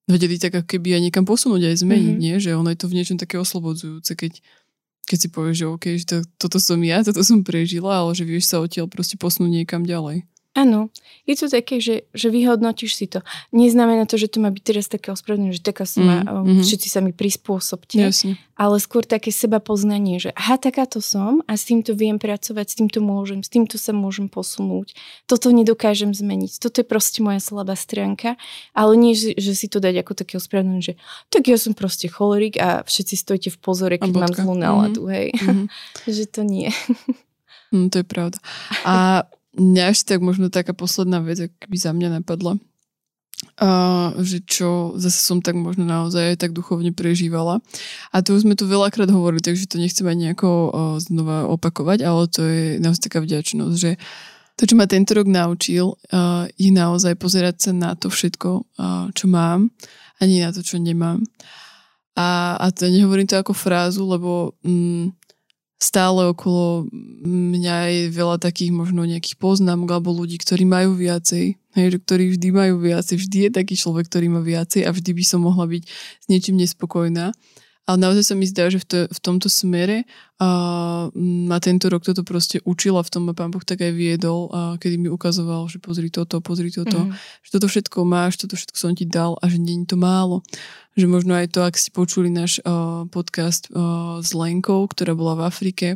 vedeli 0.09 0.41
tak 0.41 0.57
ako 0.57 0.67
keby 0.67 0.97
aj 0.97 1.01
niekam 1.05 1.25
posunúť 1.27 1.69
aj 1.69 1.85
zmeniť, 1.85 2.15
mm-hmm. 2.17 2.25
nie? 2.25 2.35
Že 2.41 2.57
ono 2.57 2.73
je 2.73 2.79
to 2.81 2.89
v 2.89 2.97
niečom 2.97 3.17
také 3.21 3.37
oslobodzujúce, 3.37 4.17
keď 4.17 4.41
keď 5.09 5.17
si 5.17 5.29
povieš, 5.33 5.57
že 5.57 5.65
OK, 5.65 5.85
že 5.97 6.05
to, 6.05 6.17
toto 6.37 6.61
som 6.61 6.77
ja, 6.85 7.01
toto 7.01 7.25
som 7.25 7.41
prežila, 7.41 8.05
ale 8.05 8.13
že 8.13 8.29
vieš 8.29 8.53
sa 8.53 8.61
odtiaľ 8.61 8.85
proste 8.85 9.17
posunúť 9.17 9.65
niekam 9.65 9.81
ďalej. 9.81 10.21
Áno, 10.57 10.89
je 11.29 11.37
to 11.37 11.45
také, 11.45 11.77
že, 11.77 12.09
že 12.09 12.33
vyhodnotíš 12.33 12.97
si 12.97 13.05
to. 13.05 13.21
Neznamená 13.53 14.09
to, 14.09 14.17
že 14.17 14.33
to 14.33 14.41
má 14.41 14.49
byť 14.49 14.63
teraz 14.65 14.89
také 14.89 15.13
ospravedlné, 15.13 15.53
že 15.53 15.61
taká 15.61 15.85
som, 15.85 16.01
mm, 16.01 16.25
mm-hmm. 16.25 16.65
všetci 16.65 16.87
sa 16.89 17.05
mi 17.05 17.13
prispôsobte. 17.13 18.01
Jasne. 18.01 18.41
Ale 18.57 18.81
skôr 18.81 19.05
také 19.05 19.29
seba 19.29 19.61
poznanie, 19.61 20.17
že 20.17 20.33
aha, 20.33 20.57
takáto 20.57 21.05
som 21.05 21.45
a 21.45 21.53
s 21.53 21.69
týmto 21.69 21.93
viem 21.93 22.17
pracovať, 22.17 22.65
s 22.65 22.75
týmto 22.81 22.97
môžem, 22.97 23.45
s 23.45 23.49
týmto 23.53 23.77
sa 23.77 23.93
môžem 23.93 24.25
posunúť. 24.25 24.97
Toto 25.29 25.53
nedokážem 25.53 26.17
zmeniť. 26.17 26.57
Toto 26.57 26.81
je 26.81 26.85
proste 26.89 27.21
moja 27.21 27.39
slabá 27.39 27.77
stránka, 27.77 28.35
ale 28.73 28.97
nie, 28.97 29.13
že, 29.13 29.37
že 29.37 29.53
si 29.53 29.69
to 29.69 29.77
dať 29.77 30.01
ako 30.01 30.17
také 30.17 30.41
ospravedlné, 30.41 30.81
že 30.81 30.93
tak 31.29 31.45
ja 31.45 31.61
som 31.61 31.77
proste 31.77 32.09
cholerik 32.09 32.57
a 32.57 32.81
všetci 32.83 33.15
stojte 33.21 33.49
v 33.53 33.59
pozore, 33.61 33.95
keď 34.01 34.11
mám 34.17 34.33
zlú 34.33 34.57
náladu, 34.57 35.07
mm-hmm. 35.07 35.13
hej. 35.13 35.27
Mm-hmm. 35.37 35.65
že 36.17 36.25
to 36.25 36.41
nie. 36.41 36.73
Mm, 37.69 37.93
to 37.93 38.01
je 38.01 38.05
pravda. 38.09 38.41
A 38.81 39.29
mňa 39.57 39.83
ešte 39.93 40.15
tak 40.15 40.21
možno 40.21 40.53
taká 40.53 40.75
posledná 40.77 41.23
vec, 41.23 41.49
ak 41.49 41.53
by 41.65 41.77
za 41.77 41.91
mňa 41.95 42.21
napadla, 42.21 42.59
a, 43.59 44.11
že 44.19 44.43
čo 44.43 44.95
zase 44.99 45.19
som 45.23 45.39
tak 45.39 45.55
možno 45.55 45.87
naozaj 45.87 46.35
aj 46.35 46.37
tak 46.43 46.51
duchovne 46.51 46.91
prežívala. 46.91 47.63
A 48.11 48.19
to 48.19 48.35
už 48.35 48.43
sme 48.43 48.59
tu 48.59 48.67
veľakrát 48.67 49.07
hovorili, 49.07 49.39
takže 49.39 49.67
to 49.67 49.79
nechcem 49.79 50.03
aj 50.03 50.17
nejako 50.19 50.49
uh, 50.49 50.69
znova 50.99 51.47
opakovať, 51.47 52.03
ale 52.03 52.27
to 52.27 52.41
je 52.43 52.65
naozaj 52.83 53.07
taká 53.07 53.19
vďačnosť, 53.23 53.75
že 53.79 53.95
to, 54.59 54.67
čo 54.67 54.75
ma 54.75 54.91
tento 54.91 55.15
rok 55.15 55.27
naučil, 55.31 55.95
uh, 55.95 56.51
je 56.59 56.71
naozaj 56.71 57.15
pozerať 57.15 57.55
sa 57.63 57.71
na 57.71 57.95
to 57.95 58.11
všetko, 58.11 58.49
uh, 58.75 59.07
čo 59.15 59.31
mám 59.31 59.71
a 60.19 60.21
nie 60.27 60.43
na 60.43 60.51
to, 60.51 60.59
čo 60.59 60.75
nemám. 60.75 61.23
A, 62.19 62.59
a 62.59 62.65
to 62.75 62.91
nehovorím 62.91 63.23
to 63.23 63.39
ako 63.39 63.55
frázu, 63.55 64.03
lebo 64.03 64.59
mm, 64.67 65.18
stále 65.79 66.27
okolo 66.27 66.91
mňa 67.25 67.77
je 67.87 68.03
veľa 68.11 68.37
takých 68.43 68.75
možno 68.75 69.07
nejakých 69.07 69.39
poznámok 69.39 69.95
alebo 69.95 70.11
ľudí, 70.11 70.35
ktorí 70.35 70.67
majú 70.67 70.99
viacej, 70.99 71.55
hej, 71.55 71.87
ktorí 72.03 72.35
vždy 72.35 72.47
majú 72.51 72.83
viacej, 72.83 73.15
vždy 73.15 73.37
je 73.47 73.49
taký 73.55 73.79
človek, 73.79 74.11
ktorý 74.11 74.27
má 74.27 74.43
viacej 74.43 74.83
a 74.83 74.91
vždy 74.91 75.11
by 75.15 75.23
som 75.23 75.39
mohla 75.47 75.65
byť 75.71 75.83
s 75.87 76.25
niečím 76.27 76.59
nespokojná. 76.59 77.31
Ale 77.89 77.97
naozaj 77.97 78.21
sa 78.21 78.35
mi 78.37 78.45
zdá, 78.45 78.69
že 78.69 78.77
v, 78.77 78.85
to, 78.85 78.97
v 79.09 79.19
tomto 79.25 79.49
smere 79.49 80.05
uh, 80.37 81.09
ma 81.17 81.57
tento 81.57 81.89
rok 81.89 82.05
toto 82.05 82.21
proste 82.21 82.61
učila, 82.61 83.01
v 83.01 83.09
tom 83.09 83.25
ma 83.25 83.33
pán 83.33 83.49
Boh 83.49 83.65
tak 83.65 83.81
aj 83.81 83.97
viedol, 83.97 84.45
uh, 84.53 84.77
kedy 84.77 85.01
mi 85.01 85.09
ukazoval, 85.09 85.65
že 85.73 85.81
pozri 85.81 86.13
toto, 86.13 86.37
pozri 86.37 86.69
toto, 86.69 87.09
mm. 87.09 87.17
že 87.17 87.49
toto 87.49 87.65
všetko 87.65 88.05
máš, 88.05 88.45
toto 88.45 88.53
všetko 88.53 88.77
som 88.77 88.93
ti 88.93 89.09
dal 89.09 89.41
a 89.41 89.49
že 89.49 89.57
nie 89.57 89.81
je 89.81 89.89
to 89.89 89.97
málo. 89.97 90.45
Že 90.93 91.09
možno 91.09 91.33
aj 91.33 91.49
to, 91.49 91.65
ak 91.65 91.81
ste 91.81 91.89
počuli 91.89 92.29
náš 92.29 92.61
uh, 92.61 93.09
podcast 93.09 93.73
uh, 93.73 94.21
s 94.21 94.37
Lenkou, 94.37 94.85
ktorá 94.85 95.17
bola 95.17 95.41
v 95.41 95.45
Afrike, 95.49 95.87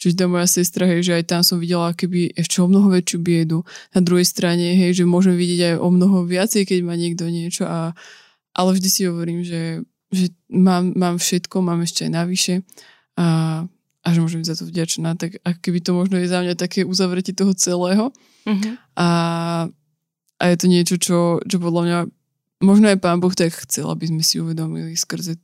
že 0.00 0.16
to 0.16 0.32
moja 0.32 0.48
sestra, 0.48 0.88
hej, 0.88 1.04
že 1.04 1.20
aj 1.20 1.36
tam 1.36 1.44
som 1.44 1.60
videla 1.60 1.92
keby 1.92 2.32
ešte 2.32 2.64
o 2.64 2.66
mnoho 2.72 2.88
väčšiu 2.88 3.20
biedu. 3.20 3.60
Na 3.92 4.00
druhej 4.00 4.24
strane, 4.24 4.72
hej, 4.72 4.96
že 4.96 5.04
môžem 5.04 5.36
vidieť 5.36 5.76
aj 5.76 5.84
o 5.84 5.88
mnoho 5.92 6.24
viacej, 6.24 6.64
keď 6.64 6.80
má 6.80 6.96
niekto 6.96 7.28
niečo 7.28 7.68
a 7.68 7.92
ale 8.56 8.72
vždy 8.72 8.88
si 8.88 9.04
hovorím, 9.04 9.44
že 9.44 9.84
že 10.12 10.32
mám, 10.50 10.94
mám 10.94 11.16
všetko, 11.18 11.62
mám 11.62 11.82
ešte 11.82 12.06
aj 12.06 12.12
navyše 12.12 12.54
a, 13.18 13.62
a 14.02 14.06
že 14.14 14.18
môžem 14.22 14.40
byť 14.44 14.50
za 14.50 14.56
to 14.62 14.64
vďačná. 14.70 15.18
Tak 15.18 15.42
ako 15.42 15.58
keby 15.58 15.78
to 15.82 15.90
možno 15.96 16.16
je 16.22 16.30
za 16.30 16.40
mňa 16.42 16.54
také 16.54 16.86
uzavretie 16.86 17.34
toho 17.34 17.52
celého. 17.58 18.14
Uh-huh. 18.46 18.72
A, 18.94 19.08
a 20.38 20.44
je 20.46 20.56
to 20.56 20.66
niečo, 20.70 20.96
čo, 21.00 21.18
čo 21.42 21.56
podľa 21.58 21.82
mňa 21.82 21.98
možno 22.62 22.86
aj 22.88 22.98
pán 23.02 23.18
Boh 23.18 23.34
tak 23.34 23.52
chcel, 23.66 23.90
aby 23.90 24.08
sme 24.08 24.22
si 24.22 24.38
uvedomili 24.38 24.94
skrze 24.94 25.36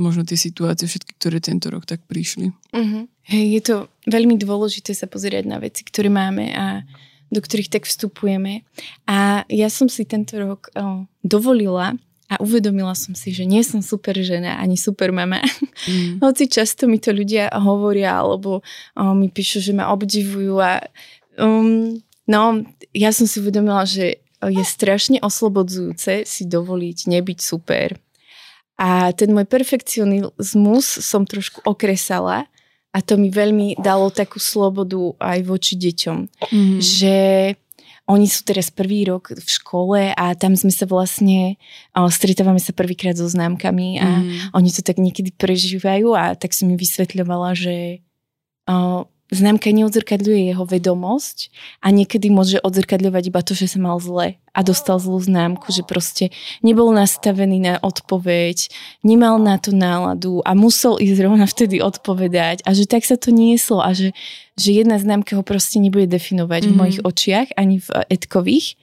možno 0.00 0.24
tie 0.24 0.38
situácie 0.38 0.88
všetky, 0.88 1.12
ktoré 1.20 1.44
tento 1.44 1.68
rok 1.68 1.84
tak 1.84 2.04
prišli. 2.08 2.52
Uh-huh. 2.72 3.04
Hej, 3.28 3.44
je 3.52 3.62
to 3.62 3.76
veľmi 4.08 4.40
dôležité 4.40 4.96
sa 4.96 5.04
pozerať 5.04 5.44
na 5.44 5.60
veci, 5.60 5.84
ktoré 5.84 6.08
máme 6.08 6.52
a 6.56 6.84
do 7.30 7.38
ktorých 7.38 7.70
tak 7.70 7.84
vstupujeme. 7.86 8.66
A 9.06 9.46
ja 9.46 9.68
som 9.70 9.86
si 9.86 10.02
tento 10.02 10.34
rok 10.40 10.72
oh, 10.74 11.06
dovolila 11.22 11.94
a 12.30 12.38
uvedomila 12.38 12.94
som 12.94 13.10
si, 13.18 13.34
že 13.34 13.42
nie 13.42 13.66
som 13.66 13.82
super 13.82 14.14
žena 14.22 14.62
ani 14.62 14.78
super 14.78 15.10
mama. 15.10 15.42
Mm. 15.90 16.18
Hoci 16.24 16.46
často 16.46 16.86
mi 16.86 17.02
to 17.02 17.10
ľudia 17.10 17.50
hovoria 17.58 18.22
alebo 18.22 18.62
o, 18.94 19.02
mi 19.18 19.26
píšu, 19.26 19.58
že 19.58 19.74
ma 19.74 19.90
obdivujú 19.90 20.62
a 20.62 20.78
um, 21.42 21.98
no, 22.30 22.62
ja 22.94 23.10
som 23.10 23.26
si 23.26 23.42
uvedomila, 23.42 23.82
že 23.82 24.22
je 24.40 24.64
strašne 24.64 25.18
oslobodzujúce 25.20 26.24
si 26.24 26.42
dovoliť 26.46 26.98
nebyť 27.10 27.38
super. 27.42 27.98
A 28.80 29.12
ten 29.12 29.34
môj 29.36 29.44
perfekcionizmus 29.44 30.86
som 31.04 31.28
trošku 31.28 31.60
okresala 31.68 32.48
a 32.90 32.98
to 33.04 33.20
mi 33.20 33.28
veľmi 33.28 33.76
dalo 33.76 34.08
takú 34.08 34.40
slobodu 34.40 35.18
aj 35.20 35.38
voči 35.44 35.76
deťom. 35.76 36.18
Mm-hmm. 36.48 36.80
Že 36.80 37.18
oni 38.10 38.26
sú 38.26 38.42
teraz 38.42 38.74
prvý 38.74 39.06
rok 39.06 39.30
v 39.30 39.46
škole 39.46 40.10
a 40.10 40.34
tam 40.34 40.58
sme 40.58 40.74
sa 40.74 40.82
vlastne, 40.90 41.54
o, 41.94 42.10
stretávame 42.10 42.58
sa 42.58 42.74
prvýkrát 42.74 43.14
so 43.14 43.30
známkami 43.30 44.02
a 44.02 44.08
mm. 44.18 44.50
oni 44.50 44.68
to 44.74 44.82
tak 44.82 44.98
niekedy 44.98 45.30
prežívajú 45.30 46.18
a 46.18 46.34
tak 46.34 46.50
som 46.50 46.66
mi 46.66 46.74
vysvetľovala, 46.74 47.54
že 47.54 48.02
o, 48.66 49.06
známka 49.30 49.70
neodzrkadľuje 49.70 50.50
jeho 50.50 50.64
vedomosť 50.66 51.54
a 51.80 51.94
niekedy 51.94 52.28
môže 52.30 52.58
odzrkadľovať 52.60 53.22
iba 53.30 53.40
to, 53.46 53.54
že 53.54 53.70
sa 53.70 53.78
mal 53.78 54.02
zle 54.02 54.36
a 54.50 54.60
dostal 54.66 54.98
zlú 54.98 55.22
známku, 55.22 55.70
že 55.70 55.86
proste 55.86 56.34
nebol 56.60 56.90
nastavený 56.90 57.62
na 57.62 57.74
odpoveď, 57.78 58.66
nemal 59.06 59.38
na 59.38 59.62
to 59.62 59.70
náladu 59.70 60.42
a 60.42 60.58
musel 60.58 60.98
ísť 60.98 61.22
rovna 61.22 61.46
vtedy 61.46 61.78
odpovedať 61.78 62.66
a 62.66 62.74
že 62.74 62.90
tak 62.90 63.06
sa 63.06 63.14
to 63.14 63.30
nieslo 63.30 63.78
a 63.78 63.94
že, 63.94 64.10
že 64.58 64.74
jedna 64.74 64.98
známka 64.98 65.38
ho 65.38 65.46
proste 65.46 65.78
nebude 65.78 66.10
definovať 66.10 66.66
mm-hmm. 66.66 66.70
v 66.70 66.74
mhm. 66.74 66.80
mojich 66.82 67.00
očiach 67.06 67.48
ani 67.54 67.78
v 67.78 67.88
etkových 68.10 68.79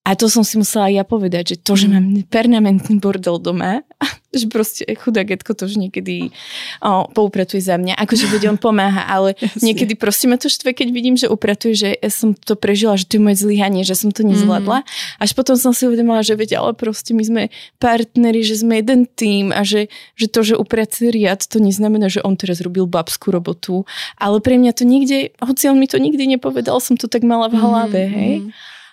a 0.00 0.16
to 0.16 0.32
som 0.32 0.40
si 0.40 0.56
musela 0.56 0.88
aj 0.88 0.94
ja 0.96 1.04
povedať, 1.04 1.44
že 1.54 1.56
to, 1.60 1.76
že 1.76 1.84
mhm. 1.84 1.92
mám 1.92 2.06
permanentný 2.32 2.96
bordel 2.96 3.36
doma, 3.36 3.84
že 4.32 4.48
proste 4.48 4.88
chudá 4.96 5.28
getko 5.28 5.52
to 5.52 5.68
už 5.68 5.76
niekedy 5.76 6.32
o, 6.80 7.04
poupratuje 7.12 7.60
za 7.60 7.76
mňa, 7.76 8.00
akože 8.00 8.32
veď 8.32 8.56
on 8.56 8.58
pomáha, 8.58 9.04
ale 9.04 9.36
Jasne. 9.38 9.60
niekedy 9.60 10.00
proste 10.00 10.24
ma 10.24 10.40
to 10.40 10.48
štve, 10.48 10.72
keď 10.72 10.88
vidím, 10.88 11.20
že 11.20 11.28
upratuje, 11.28 11.76
že 11.76 11.88
ja 12.00 12.08
som 12.08 12.32
to 12.32 12.56
prežila, 12.56 12.96
že 12.96 13.12
to 13.12 13.20
je 13.20 13.26
moje 13.28 13.44
zlyhanie, 13.44 13.84
že 13.84 13.92
som 13.92 14.08
to 14.08 14.24
nezvládla. 14.24 14.82
Mm. 14.82 14.88
Až 15.20 15.30
potom 15.36 15.60
som 15.60 15.76
si 15.76 15.84
uvedomila, 15.84 16.24
že 16.24 16.32
veď, 16.32 16.64
ale 16.64 16.72
proste 16.72 17.12
my 17.12 17.20
sme 17.20 17.42
partneri, 17.76 18.40
že 18.40 18.64
sme 18.64 18.80
jeden 18.80 19.04
tým 19.04 19.52
a 19.52 19.68
že, 19.68 19.92
že 20.16 20.32
to, 20.32 20.40
že 20.40 20.54
upratuje 20.56 21.12
riad, 21.12 21.44
to 21.44 21.60
neznamená, 21.60 22.08
že 22.08 22.24
on 22.24 22.40
teraz 22.40 22.64
robil 22.64 22.88
babskú 22.88 23.36
robotu, 23.36 23.84
ale 24.16 24.40
pre 24.40 24.56
mňa 24.56 24.72
to 24.72 24.88
nikde, 24.88 25.36
hoci 25.44 25.68
on 25.68 25.76
mi 25.76 25.84
to 25.84 26.00
nikdy 26.00 26.24
nepovedal, 26.24 26.80
som 26.80 26.96
to 26.96 27.04
tak 27.04 27.20
mala 27.20 27.52
v 27.52 27.60
hlave, 27.60 28.00
mm. 28.08 28.14
hej. 28.16 28.36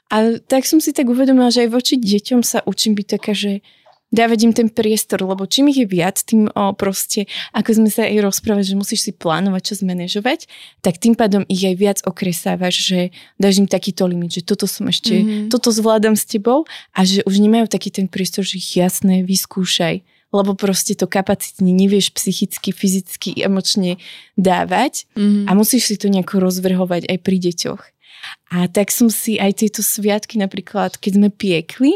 A 0.07 0.39
tak 0.47 0.63
som 0.63 0.79
si 0.79 0.95
tak 0.95 1.11
uvedomila, 1.11 1.51
že 1.51 1.67
aj 1.67 1.73
voči 1.73 1.95
deťom 1.99 2.41
sa 2.41 2.63
učím 2.63 2.95
byť 2.95 3.07
taká, 3.07 3.35
že 3.35 3.59
dávať 4.07 4.39
im 4.47 4.53
ten 4.55 4.71
priestor, 4.71 5.19
lebo 5.19 5.43
čím 5.43 5.67
ich 5.67 5.83
je 5.83 5.87
viac, 5.87 6.15
tým 6.23 6.47
o, 6.47 6.71
proste, 6.71 7.27
ako 7.51 7.83
sme 7.83 7.89
sa 7.91 8.07
aj 8.07 8.23
rozprávali, 8.23 8.63
že 8.63 8.79
musíš 8.79 9.03
si 9.03 9.11
plánovať, 9.11 9.61
čo 9.67 9.73
zmanéžovať, 9.83 10.47
tak 10.79 10.95
tým 10.95 11.11
pádom 11.11 11.43
ich 11.51 11.63
aj 11.67 11.75
viac 11.75 11.99
okresávaš, 12.07 12.75
že 12.87 12.99
dáš 13.35 13.59
im 13.59 13.67
takýto 13.67 14.07
limit, 14.07 14.39
že 14.39 14.47
toto 14.47 14.63
som 14.63 14.87
ešte, 14.87 15.11
mm-hmm. 15.11 15.51
toto 15.51 15.75
zvládam 15.75 16.15
s 16.15 16.23
tebou 16.23 16.63
a 16.95 16.99
že 17.03 17.19
už 17.27 17.43
nemajú 17.43 17.67
taký 17.67 17.91
ten 17.91 18.07
priestor, 18.07 18.47
že 18.47 18.63
ich 18.63 18.79
jasné, 18.79 19.27
vyskúšaj 19.27 20.07
lebo 20.27 20.59
proste 20.59 20.91
to 20.91 21.07
kapacitne 21.07 21.71
nevieš 21.71 22.11
psychicky, 22.11 22.75
fyzicky, 22.75 23.39
emočne 23.39 23.95
dávať 24.35 25.07
mm-hmm. 25.15 25.47
a 25.47 25.51
musíš 25.55 25.87
si 25.87 25.95
to 25.95 26.11
nejako 26.11 26.43
rozvrhovať 26.43 27.07
aj 27.07 27.17
pri 27.23 27.37
deťoch. 27.39 27.81
A 28.51 28.67
tak 28.71 28.91
som 28.91 29.11
si 29.11 29.35
aj 29.37 29.63
tieto 29.63 29.83
sviatky 29.83 30.39
napríklad, 30.39 30.95
keď 30.97 31.11
sme 31.19 31.29
piekli, 31.29 31.91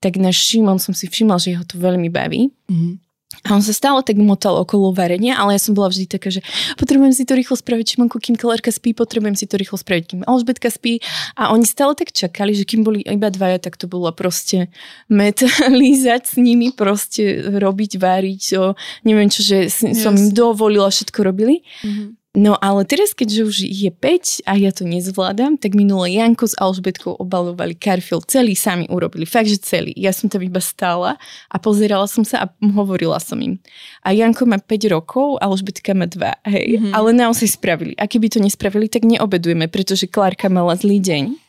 tak 0.00 0.20
náš 0.20 0.44
Šimon 0.44 0.76
som 0.76 0.92
si 0.92 1.08
všimla, 1.08 1.40
že 1.40 1.56
ho 1.56 1.64
to 1.64 1.80
veľmi 1.80 2.12
baví. 2.12 2.52
Mm-hmm. 2.68 3.04
A 3.42 3.58
on 3.58 3.62
sa 3.64 3.74
stále 3.74 3.98
tak 4.06 4.14
motal 4.14 4.54
okolo 4.62 4.94
varenia, 4.94 5.34
ale 5.34 5.58
ja 5.58 5.60
som 5.60 5.74
bola 5.74 5.90
vždy 5.90 6.06
taká, 6.06 6.30
že 6.30 6.38
potrebujem 6.78 7.10
si 7.10 7.26
to 7.26 7.34
rýchlo 7.34 7.58
spraviť, 7.58 7.96
Šimonku, 7.98 8.22
kým 8.22 8.38
Klárka 8.38 8.70
spí, 8.70 8.94
potrebujem 8.94 9.34
si 9.34 9.50
to 9.50 9.58
rýchlo 9.58 9.74
spraviť, 9.74 10.04
kým 10.06 10.20
Alžbetka 10.22 10.70
spí. 10.70 11.02
A 11.34 11.50
oni 11.50 11.66
stále 11.66 11.98
tak 11.98 12.14
čakali, 12.14 12.54
že 12.54 12.62
kým 12.62 12.86
boli 12.86 13.02
iba 13.02 13.28
dvaja, 13.28 13.58
tak 13.58 13.74
to 13.74 13.90
bolo 13.90 14.06
proste 14.14 14.70
met 15.10 15.42
lízať 15.82 16.22
s 16.30 16.34
nimi, 16.38 16.70
proste 16.70 17.50
robiť, 17.58 17.98
váriť, 17.98 18.42
o, 18.60 18.78
neviem 19.02 19.28
čo, 19.28 19.42
že 19.42 19.66
som 19.72 20.14
yes. 20.14 20.20
im 20.20 20.26
dovolila, 20.30 20.88
všetko 20.88 21.20
robili. 21.26 21.66
Mm-hmm. 21.82 22.23
No 22.34 22.58
ale 22.58 22.82
teraz, 22.82 23.14
keďže 23.14 23.40
už 23.46 23.56
je 23.62 23.90
5 23.94 24.42
a 24.50 24.58
ja 24.58 24.74
to 24.74 24.82
nezvládam, 24.82 25.54
tak 25.54 25.78
minule 25.78 26.10
Janko 26.10 26.50
s 26.50 26.58
Alžbetkou 26.58 27.14
obalovali 27.14 27.78
Carfield 27.78 28.26
celý, 28.26 28.58
sami 28.58 28.90
urobili. 28.90 29.22
Fakt, 29.22 29.46
že 29.46 29.62
celý. 29.62 29.94
Ja 29.94 30.10
som 30.10 30.26
tam 30.26 30.42
iba 30.42 30.58
stála 30.58 31.14
a 31.46 31.56
pozerala 31.62 32.10
som 32.10 32.26
sa 32.26 32.42
a 32.42 32.46
hovorila 32.74 33.22
som 33.22 33.38
im. 33.38 33.62
A 34.02 34.10
Janko 34.10 34.50
má 34.50 34.58
5 34.58 34.66
rokov, 34.90 35.38
Alžbetka 35.38 35.94
má 35.94 36.10
2, 36.10 36.50
hej. 36.50 36.66
Mm-hmm. 36.74 36.92
Ale 36.98 37.14
naozaj 37.14 37.54
spravili. 37.54 37.94
A 37.94 38.10
keby 38.10 38.26
to 38.26 38.42
nespravili, 38.42 38.90
tak 38.90 39.06
neobedujeme, 39.06 39.70
pretože 39.70 40.10
Klárka 40.10 40.50
mala 40.50 40.74
zlý 40.74 40.98
deň. 40.98 41.43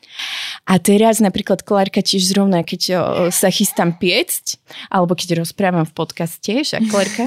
A 0.65 0.81
teraz 0.81 1.21
napríklad 1.21 1.61
Klárka 1.61 2.01
tiež 2.01 2.25
zrovna, 2.25 2.65
keď 2.65 2.81
o, 2.89 2.93
sa 3.29 3.53
chystám 3.53 3.93
piecť, 3.93 4.57
alebo 4.89 5.13
keď 5.13 5.45
rozprávam 5.45 5.85
v 5.85 5.93
podcaste, 5.93 6.49
však 6.65 6.89
Klárka, 6.89 7.21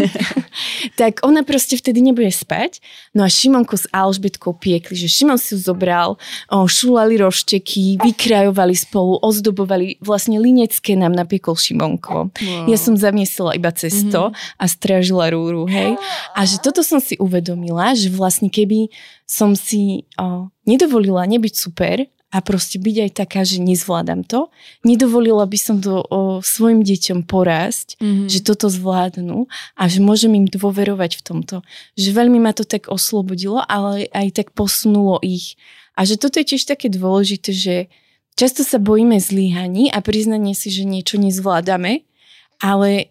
tak 1.01 1.23
ona 1.23 1.47
proste 1.47 1.79
vtedy 1.79 2.03
nebude 2.03 2.35
spať. 2.35 2.83
No 3.15 3.23
a 3.23 3.31
Šimonko 3.31 3.79
s 3.79 3.87
Alžbetkou 3.95 4.59
piekli, 4.59 4.99
že 4.99 5.07
Šimon 5.07 5.39
si 5.39 5.55
ju 5.55 5.63
zobral, 5.63 6.19
o, 6.51 6.67
šulali 6.67 7.15
rošteky, 7.23 8.03
vykrajovali 8.03 8.75
spolu, 8.75 9.23
ozdobovali, 9.23 10.03
vlastne 10.03 10.43
linecké 10.43 10.99
nám 10.99 11.15
napiekol 11.15 11.55
Šimonko. 11.55 12.35
Wow. 12.35 12.67
Ja 12.67 12.75
som 12.75 12.99
zamiesila 12.99 13.55
iba 13.55 13.71
cesto 13.71 14.35
mm-hmm. 14.35 14.59
a 14.59 14.65
strážila 14.67 15.31
rúru, 15.31 15.63
hej. 15.71 15.95
A 16.35 16.43
že 16.43 16.59
toto 16.59 16.83
som 16.83 16.99
si 16.99 17.15
uvedomila, 17.23 17.95
že 17.95 18.11
vlastne 18.11 18.51
keby 18.51 18.91
som 19.31 19.55
si 19.55 20.11
o, 20.19 20.51
nedovolila 20.67 21.23
nebyť 21.23 21.55
super, 21.55 22.03
a 22.29 22.45
proste 22.45 22.77
byť 22.77 22.97
aj 23.09 23.11
taká, 23.25 23.41
že 23.41 23.57
nezvládam 23.57 24.21
to. 24.21 24.53
Nedovolila 24.85 25.49
by 25.49 25.57
som 25.57 25.81
to 25.81 26.05
o, 26.05 26.45
svojim 26.45 26.85
deťom 26.85 27.25
porásť, 27.25 27.97
mm-hmm. 27.97 28.29
že 28.29 28.45
toto 28.45 28.69
zvládnu 28.69 29.49
a 29.73 29.83
že 29.89 30.05
môžem 30.05 30.37
im 30.37 30.45
dôverovať 30.45 31.21
v 31.21 31.25
tomto. 31.25 31.57
Že 31.97 32.11
veľmi 32.13 32.37
ma 32.37 32.53
to 32.53 32.69
tak 32.69 32.93
oslobodilo, 32.93 33.65
ale 33.65 34.13
aj 34.13 34.45
tak 34.45 34.47
posunulo 34.53 35.17
ich. 35.25 35.57
A 35.97 36.05
že 36.05 36.21
toto 36.21 36.37
je 36.37 36.53
tiež 36.53 36.69
také 36.69 36.93
dôležité, 36.93 37.51
že 37.57 37.75
často 38.37 38.61
sa 38.61 38.77
bojíme 38.77 39.17
zlíhaní 39.17 39.89
a 39.89 40.05
priznanie 40.05 40.53
si, 40.53 40.69
že 40.69 40.85
niečo 40.85 41.17
nezvládame, 41.17 42.05
ale 42.61 43.09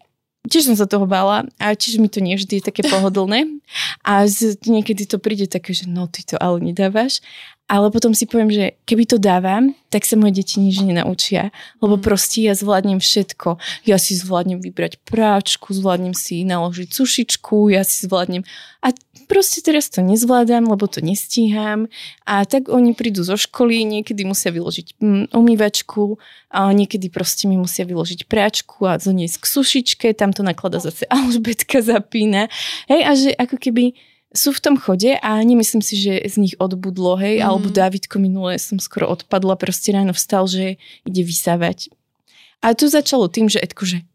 tiež 0.47 0.71
som 0.71 0.77
sa 0.79 0.87
toho 0.87 1.09
bála 1.09 1.49
a 1.59 1.75
tiež 1.75 1.99
mi 1.99 2.07
to 2.07 2.23
nie 2.23 2.39
vždy 2.39 2.61
je 2.61 2.67
také 2.69 2.85
pohodlné 2.93 3.59
a 4.05 4.29
z, 4.29 4.55
niekedy 4.63 5.09
to 5.09 5.19
príde 5.19 5.51
také, 5.51 5.75
že 5.75 5.89
no 5.89 6.07
ty 6.07 6.23
to 6.23 6.39
ale 6.39 6.63
nedávaš 6.63 7.19
ale 7.67 7.91
potom 7.91 8.15
si 8.15 8.23
poviem, 8.23 8.47
že 8.47 8.65
keby 8.87 9.03
to 9.03 9.17
dávam, 9.19 9.75
tak 9.91 10.07
sa 10.07 10.15
moje 10.15 10.39
deti 10.39 10.63
nič 10.63 10.79
nenaučia. 10.79 11.51
Lebo 11.83 11.99
mm. 11.99 12.03
proste 12.03 12.39
ja 12.47 12.55
zvládnem 12.55 13.03
všetko. 13.03 13.59
Ja 13.83 13.99
si 13.99 14.15
zvládnem 14.15 14.63
vybrať 14.63 15.03
práčku, 15.03 15.75
zvládnem 15.75 16.15
si 16.15 16.47
naložiť 16.47 16.89
sušičku, 16.95 17.67
ja 17.75 17.83
si 17.83 18.07
zvládnem... 18.07 18.47
A 18.79 18.95
proste 19.27 19.59
teraz 19.59 19.91
to 19.91 19.99
nezvládam, 19.99 20.71
lebo 20.71 20.87
to 20.87 21.03
nestíham. 21.03 21.91
A 22.23 22.47
tak 22.47 22.71
oni 22.71 22.95
prídu 22.95 23.27
zo 23.27 23.35
školy, 23.35 23.83
niekedy 23.83 24.23
musia 24.23 24.55
vyložiť 24.55 25.03
mm, 25.03 25.35
umývačku, 25.35 26.15
a 26.47 26.71
niekedy 26.71 27.11
proste 27.11 27.51
mi 27.51 27.59
musia 27.59 27.83
vyložiť 27.83 28.31
práčku 28.31 28.87
a 28.87 28.95
zoniesť 28.95 29.43
k 29.43 29.45
sušičke, 29.45 30.07
tam 30.15 30.31
to 30.31 30.47
naklada 30.47 30.79
zase 30.79 31.03
Alžbetka 31.11 31.83
zapína. 31.83 32.47
Hej, 32.87 33.01
a 33.03 33.11
že 33.11 33.29
ako 33.35 33.59
keby 33.59 33.99
sú 34.37 34.53
v 34.53 34.61
tom 34.61 34.75
chode 34.77 35.17
a 35.17 35.41
nemyslím 35.41 35.81
si, 35.81 35.97
že 35.97 36.21
z 36.21 36.35
nich 36.37 36.55
odbudlo, 36.61 37.17
hej, 37.17 37.41
mm. 37.41 37.43
alebo 37.43 37.73
Davidko 37.73 38.21
minule 38.21 38.61
som 38.61 38.77
skoro 38.77 39.09
odpadla, 39.09 39.57
proste 39.57 39.89
ráno 39.91 40.13
vstal, 40.13 40.45
že 40.45 40.77
ide 41.03 41.25
vysávať. 41.25 41.89
A 42.61 42.77
to 42.77 42.85
začalo 42.85 43.25
tým, 43.27 43.49
že 43.49 43.61
Edko, 43.61 43.89
že 43.89 44.05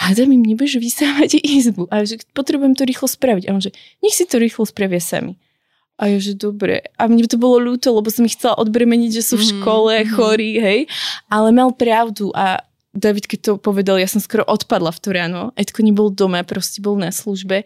hádam 0.00 0.32
im 0.32 0.40
nebudeš 0.40 0.80
vysávať 0.80 1.44
izbu 1.44 1.84
a 1.92 2.08
že 2.08 2.24
potrebujem 2.32 2.72
to 2.72 2.88
rýchlo 2.88 3.06
spraviť. 3.06 3.44
A 3.48 3.52
on 3.52 3.60
že, 3.60 3.76
nech 4.00 4.16
si 4.16 4.24
to 4.24 4.40
rýchlo 4.40 4.64
spravia 4.64 5.00
sami. 5.00 5.36
A 6.00 6.08
ja, 6.08 6.16
že 6.16 6.32
dobre. 6.32 6.88
A 6.96 7.04
mne 7.12 7.28
to 7.28 7.36
bolo 7.36 7.60
ľúto, 7.60 7.92
lebo 7.92 8.08
som 8.08 8.24
ich 8.24 8.32
chcela 8.40 8.56
odbremeniť, 8.56 9.20
že 9.20 9.22
sú 9.22 9.36
v 9.36 9.44
mhm, 9.44 9.50
škole, 9.52 9.92
mm. 10.00 10.08
chorí, 10.16 10.50
hej. 10.56 10.80
Ale 11.28 11.52
mal 11.52 11.76
pravdu 11.76 12.32
a 12.32 12.64
David, 12.90 13.30
keď 13.30 13.38
to 13.44 13.52
povedal, 13.60 14.00
ja 14.00 14.08
som 14.10 14.18
skoro 14.18 14.42
odpadla 14.42 14.90
v 14.90 14.98
to 14.98 15.08
ráno. 15.14 15.40
Edko 15.54 15.84
nebol 15.84 16.10
doma, 16.10 16.42
proste 16.42 16.82
bol 16.82 16.98
na 16.98 17.14
službe. 17.14 17.62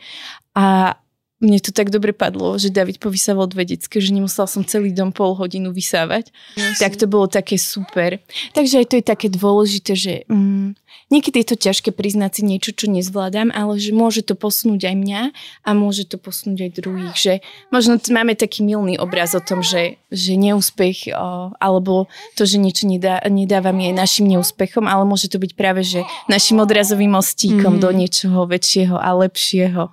A 0.52 0.98
mne 1.44 1.60
to 1.60 1.70
tak 1.76 1.92
dobre 1.92 2.16
padlo, 2.16 2.56
že 2.56 2.72
David 2.72 2.96
povysával 2.96 3.44
dve 3.52 3.68
detské, 3.68 4.00
že 4.00 4.16
nemusela 4.16 4.48
som 4.48 4.64
celý 4.64 4.96
dom 4.96 5.12
pol 5.12 5.36
hodinu 5.36 5.70
vysávať. 5.76 6.32
Jasne. 6.56 6.80
Tak 6.80 6.96
to 6.96 7.04
bolo 7.04 7.28
také 7.28 7.60
super. 7.60 8.16
Takže 8.56 8.80
aj 8.80 8.86
to 8.88 8.94
je 8.96 9.04
také 9.04 9.28
dôležité, 9.28 9.92
že 9.92 10.12
mm, 10.32 10.80
niekedy 11.12 11.44
je 11.44 11.48
to 11.52 11.56
ťažké 11.60 11.92
priznať 11.92 12.40
si 12.40 12.42
niečo, 12.48 12.72
čo 12.72 12.88
nezvládam, 12.88 13.52
ale 13.52 13.76
že 13.76 13.92
môže 13.92 14.24
to 14.24 14.32
posunúť 14.32 14.88
aj 14.88 14.96
mňa 14.96 15.22
a 15.68 15.70
môže 15.76 16.08
to 16.08 16.16
posunúť 16.16 16.58
aj 16.64 16.70
druhých. 16.80 17.16
Že 17.16 17.34
možno 17.68 18.00
máme 18.08 18.32
taký 18.32 18.64
milný 18.64 18.96
obraz 18.96 19.36
o 19.36 19.42
tom, 19.44 19.60
že, 19.60 20.00
že 20.08 20.40
neúspech 20.40 21.12
o, 21.12 21.52
alebo 21.60 22.08
to, 22.40 22.48
že 22.48 22.56
niečo 22.56 22.88
nedá, 22.88 23.20
nedávam 23.28 23.76
je 23.76 23.92
našim 23.92 24.24
neúspechom, 24.24 24.88
ale 24.88 25.04
môže 25.04 25.28
to 25.28 25.36
byť 25.36 25.52
práve, 25.52 25.84
že 25.84 26.00
našim 26.26 26.56
odrazovým 26.58 27.12
mostíkom 27.12 27.76
mm. 27.76 27.82
do 27.84 27.88
niečoho 27.92 28.48
väčšieho 28.48 28.96
a 28.96 29.12
lepšieho. 29.12 29.92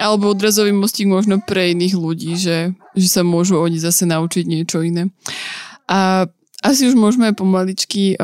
Alebo 0.00 0.32
odrazový 0.32 0.72
mostík 0.72 1.12
možno 1.12 1.44
pre 1.44 1.76
iných 1.76 1.94
ľudí, 1.94 2.32
že, 2.40 2.72
že 2.96 3.08
sa 3.12 3.20
môžu 3.20 3.60
oni 3.60 3.76
zase 3.76 4.08
naučiť 4.08 4.44
niečo 4.48 4.80
iné. 4.80 5.12
A 5.84 6.24
asi 6.60 6.88
už 6.88 6.96
môžeme 6.96 7.32
pomaličky, 7.32 8.20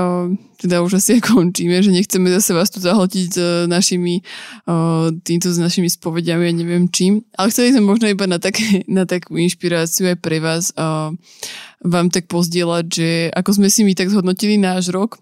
teda 0.60 0.84
už 0.84 1.00
asi 1.00 1.20
končíme, 1.24 1.80
že 1.80 1.92
nechceme 1.92 2.28
zase 2.32 2.52
vás 2.52 2.68
tu 2.68 2.80
zahltiť 2.80 3.26
s 3.32 3.38
našimi, 3.68 4.20
uh, 4.68 5.08
týmto 5.24 5.48
s 5.52 5.56
našimi 5.56 5.88
spovediami 5.88 6.44
a 6.48 6.52
neviem 6.52 6.88
čím. 6.92 7.24
Ale 7.36 7.48
chceli 7.48 7.72
sme 7.72 7.88
možno 7.88 8.08
iba 8.08 8.28
na, 8.28 8.36
také, 8.36 8.82
na 8.88 9.08
takú 9.08 9.36
inšpiráciu 9.36 10.12
aj 10.12 10.18
pre 10.20 10.40
vás 10.40 10.72
vám 11.86 12.08
tak 12.08 12.26
pozdieľať, 12.26 12.84
že 12.88 13.08
ako 13.32 13.50
sme 13.62 13.68
si 13.68 13.84
my 13.84 13.92
tak 13.92 14.08
zhodnotili 14.12 14.56
náš 14.56 14.90
rok, 14.92 15.20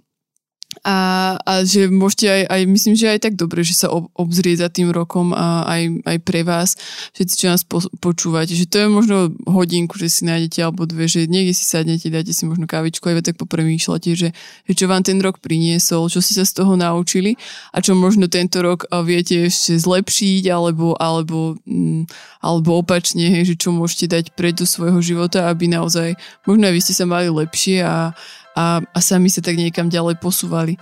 a, 0.83 0.99
a 1.39 1.53
že 1.63 1.87
môžete 1.87 2.27
aj, 2.27 2.43
aj, 2.51 2.63
myslím, 2.67 2.95
že 2.99 3.07
aj 3.13 3.21
tak 3.31 3.35
dobre, 3.39 3.63
že 3.63 3.79
sa 3.79 3.93
ob, 3.93 4.11
obzrieť 4.19 4.67
za 4.67 4.69
tým 4.73 4.91
rokom 4.91 5.31
a 5.31 5.63
aj, 5.69 5.83
aj 6.03 6.19
pre 6.27 6.43
vás, 6.43 6.75
všetci, 7.15 7.35
čo 7.39 7.47
nás 7.53 7.63
po, 7.63 7.85
počúvate, 8.03 8.57
že 8.57 8.67
to 8.67 8.83
je 8.83 8.89
možno 8.91 9.31
hodinku, 9.47 9.95
že 9.95 10.11
si 10.11 10.23
nájdete 10.27 10.59
alebo 10.65 10.89
dve, 10.89 11.07
že 11.07 11.31
niekde 11.31 11.55
si 11.55 11.65
sadnete, 11.69 12.11
dáte 12.11 12.35
si 12.35 12.49
možno 12.49 12.67
kávičku 12.67 13.07
aj 13.07 13.23
tak 13.23 13.37
popremýšľate, 13.39 14.11
že, 14.19 14.29
že 14.67 14.73
čo 14.73 14.91
vám 14.91 15.07
ten 15.07 15.21
rok 15.23 15.39
priniesol, 15.39 16.11
čo 16.11 16.19
si 16.19 16.35
sa 16.35 16.43
z 16.43 16.65
toho 16.65 16.75
naučili 16.75 17.39
a 17.71 17.79
čo 17.79 17.95
možno 17.95 18.27
tento 18.27 18.59
rok 18.65 18.89
viete 19.05 19.47
ešte 19.47 19.79
zlepšiť 19.79 20.45
alebo, 20.51 20.99
alebo, 20.99 21.61
mm, 21.69 22.11
alebo 22.43 22.81
opačne, 22.81 23.31
hej, 23.31 23.55
že 23.55 23.61
čo 23.61 23.71
môžete 23.71 24.07
dať 24.11 24.25
preď 24.33 24.65
do 24.65 24.67
svojho 24.67 25.01
života, 25.05 25.53
aby 25.53 25.69
naozaj, 25.69 26.17
možno 26.49 26.69
aj 26.69 26.75
vy 26.75 26.81
ste 26.81 26.95
sa 26.97 27.05
mali 27.05 27.29
lepšie 27.29 27.85
a, 27.85 28.17
a, 28.55 28.81
a 28.81 28.99
sami 29.03 29.29
sa 29.29 29.43
tak 29.43 29.59
niekam 29.59 29.91
ďalej 29.91 30.19
posúvali. 30.23 30.79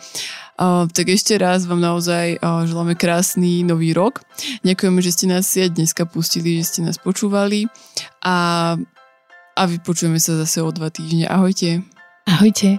Uh, 0.61 0.85
tak 0.93 1.09
ešte 1.09 1.35
raz 1.41 1.65
vám 1.65 1.81
naozaj 1.81 2.39
uh, 2.39 2.69
želáme 2.69 2.95
krásny 2.95 3.65
nový 3.65 3.97
rok. 3.97 4.21
Ďakujeme, 4.63 5.01
že 5.01 5.11
ste 5.11 5.27
nás 5.27 5.49
aj 5.57 5.75
dneska 5.75 6.05
pustili, 6.05 6.61
že 6.61 6.69
ste 6.69 6.81
nás 6.85 7.01
počúvali 7.01 7.67
a, 8.23 8.77
a 9.57 9.63
vypočujeme 9.67 10.21
sa 10.21 10.37
zase 10.39 10.61
o 10.61 10.71
dva 10.71 10.93
týždne. 10.93 11.27
Ahojte. 11.27 11.83
Ahojte. 12.29 12.79